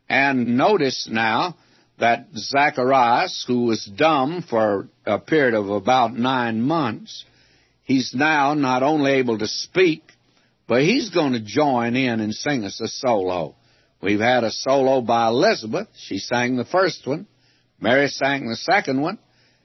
[0.09, 1.55] And notice now
[1.99, 7.25] that Zacharias, who was dumb for a period of about nine months,
[7.83, 10.03] he's now not only able to speak,
[10.67, 13.55] but he's going to join in and sing us a solo.
[14.01, 15.87] We've had a solo by Elizabeth.
[15.97, 17.27] She sang the first one.
[17.79, 19.19] Mary sang the second one.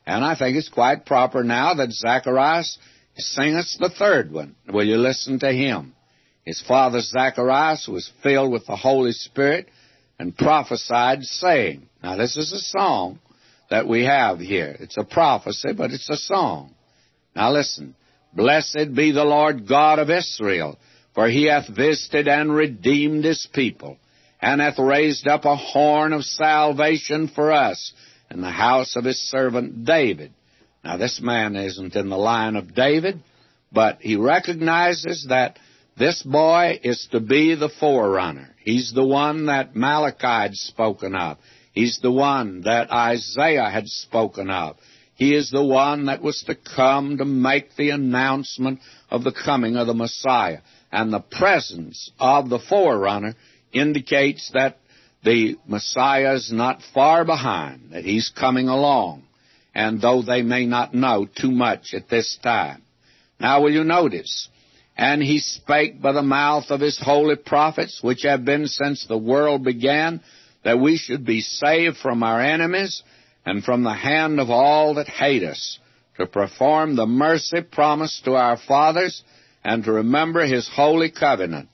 [0.06, 2.78] And I think it's quite proper now that Zacharias
[3.22, 4.56] sing us the third one.
[4.68, 5.94] Will you listen to him?
[6.44, 9.68] His father Zacharias was filled with the Holy Spirit
[10.18, 13.20] and prophesied, saying, Now, this is a song
[13.70, 14.76] that we have here.
[14.78, 16.74] It's a prophecy, but it's a song.
[17.34, 17.94] Now, listen.
[18.34, 20.76] Blessed be the Lord God of Israel,
[21.14, 23.96] for he hath visited and redeemed his people,
[24.40, 27.92] and hath raised up a horn of salvation for us
[28.30, 30.32] in the house of his servant David.
[30.84, 33.20] Now, this man isn't in the line of David,
[33.72, 35.58] but he recognizes that
[35.96, 38.54] this boy is to be the forerunner.
[38.62, 41.38] He's the one that Malachi had spoken of.
[41.72, 44.76] He's the one that Isaiah had spoken of.
[45.14, 48.80] He is the one that was to come to make the announcement
[49.10, 50.58] of the coming of the Messiah.
[50.92, 53.34] And the presence of the forerunner
[53.72, 54.78] indicates that
[55.22, 59.22] the Messiah is not far behind, that he's coming along.
[59.74, 62.82] And though they may not know too much at this time.
[63.40, 64.48] Now will you notice,
[64.96, 69.18] and he spake by the mouth of his holy prophets, which have been since the
[69.18, 70.20] world began,
[70.62, 73.02] that we should be saved from our enemies
[73.44, 75.78] and from the hand of all that hate us,
[76.16, 79.22] to perform the mercy promised to our fathers,
[79.64, 81.68] and to remember his holy covenant,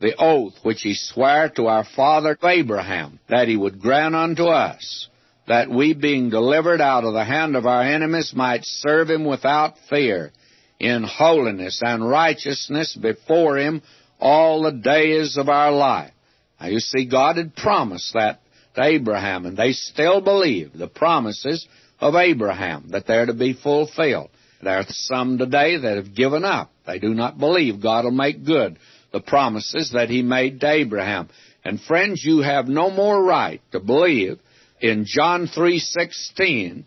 [0.00, 5.08] the oath which he sware to our father Abraham, that he would grant unto us,
[5.46, 9.74] that we being delivered out of the hand of our enemies might serve him without
[9.88, 10.32] fear,
[10.80, 13.82] in holiness and righteousness before Him
[14.18, 16.12] all the days of our life.
[16.58, 18.40] Now you see, God had promised that
[18.74, 21.66] to Abraham, and they still believe the promises
[22.00, 24.30] of Abraham, that they're to be fulfilled.
[24.62, 26.70] There are some today that have given up.
[26.86, 28.78] They do not believe God will make good
[29.12, 31.28] the promises that He made to Abraham.
[31.62, 34.38] And friends, you have no more right to believe
[34.80, 36.84] in John 3.16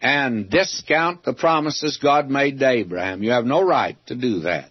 [0.00, 3.22] and discount the promises God made to Abraham.
[3.22, 4.70] You have no right to do that.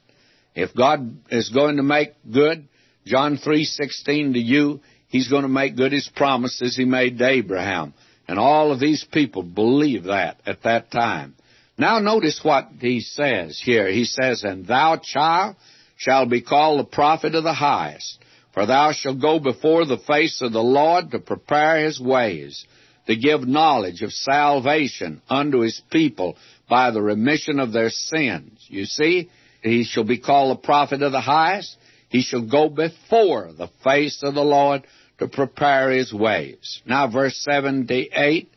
[0.55, 2.67] If God is going to make good
[3.05, 7.93] John 3:16 to you, he's going to make good his promises he made to Abraham.
[8.27, 11.35] And all of these people believe that at that time.
[11.77, 13.89] Now notice what he says here.
[13.89, 15.55] He says, "And thou, child,
[15.97, 18.19] shall be called the prophet of the highest,
[18.53, 22.65] for thou shalt go before the face of the Lord to prepare his ways."
[23.07, 26.37] to give knowledge of salvation unto his people
[26.69, 28.65] by the remission of their sins.
[28.69, 29.29] You see,
[29.61, 31.75] he shall be called the prophet of the highest.
[32.09, 34.83] He shall go before the face of the Lord
[35.19, 36.81] to prepare his ways.
[36.85, 38.49] Now, verse 78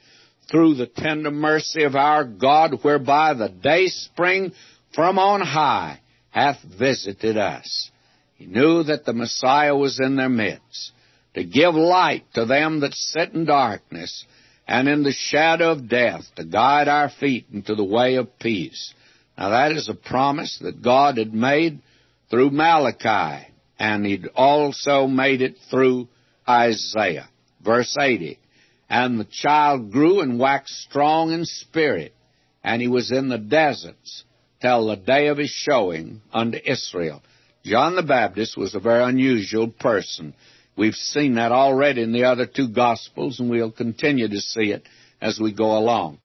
[0.51, 4.53] through the tender mercy of our God, whereby the day spring
[4.95, 7.91] from on high hath visited us.
[8.37, 10.93] He knew that the Messiah was in their midst,
[11.35, 14.25] to give light to them that sit in darkness,
[14.69, 18.93] and in the shadow of death to guide our feet into the way of peace.
[19.39, 21.81] Now that is a promise that God had made
[22.31, 23.47] through Malachi,
[23.79, 26.09] and He'd also made it through
[26.49, 27.29] Isaiah.
[27.65, 28.39] Verse 80.
[28.89, 32.15] And the child grew and waxed strong in spirit,
[32.63, 34.25] and he was in the deserts
[34.61, 37.23] till the day of his showing unto Israel.
[37.67, 40.35] John the Baptist was a very unusual person.
[40.77, 44.87] We've seen that already in the other two Gospels, and we'll continue to see it
[45.21, 46.21] as we go along.